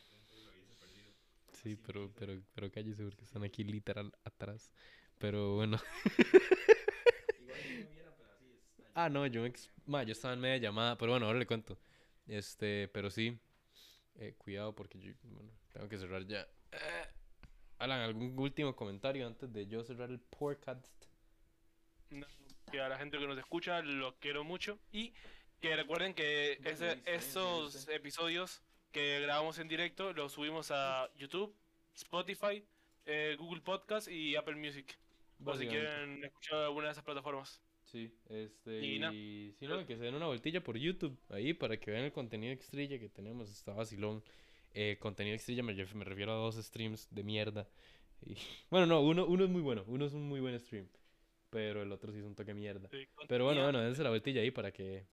[1.51, 4.71] Sí, Así, pero, pero, pero cállese porque están aquí literal atrás.
[5.19, 5.79] Pero bueno.
[7.47, 7.89] Pero.
[8.95, 9.49] Ah, no, yo me...
[9.49, 11.79] ex- Ma, yo estaba en media llamada, pero bueno, ahora le cuento.
[12.27, 13.39] Este, pero sí.
[14.17, 16.47] eh, cuidado porque yo, bueno, tengo que cerrar ya.
[17.79, 20.87] Alan, ¿algún último comentario antes de yo cerrar el podcast?
[22.11, 22.27] No,
[22.71, 25.13] que a la gente que nos escucha los quiero mucho y
[25.61, 31.55] que recuerden que ese- esos episodios que grabamos en directo los subimos a YouTube,
[31.95, 32.65] Spotify,
[33.07, 34.99] eh, Google Podcast y Apple Music.
[35.45, 37.63] Por si quieren escuchar alguna de esas plataformas.
[37.85, 41.55] Sí, este, Y na- y si no, que se den una vueltilla por YouTube, ahí,
[41.55, 44.23] para que vean el contenido extrilla que tenemos, está vacilón.
[44.75, 47.69] Eh, contenido extrilla me, ref- me refiero a dos streams de mierda.
[48.21, 48.37] Y,
[48.71, 50.89] bueno, no, uno, uno es muy bueno, uno es un muy buen stream,
[51.51, 52.91] pero el otro sí es un toque mierda.
[52.91, 55.07] Sí, Pero bueno, bueno, dense la vueltilla ahí para que,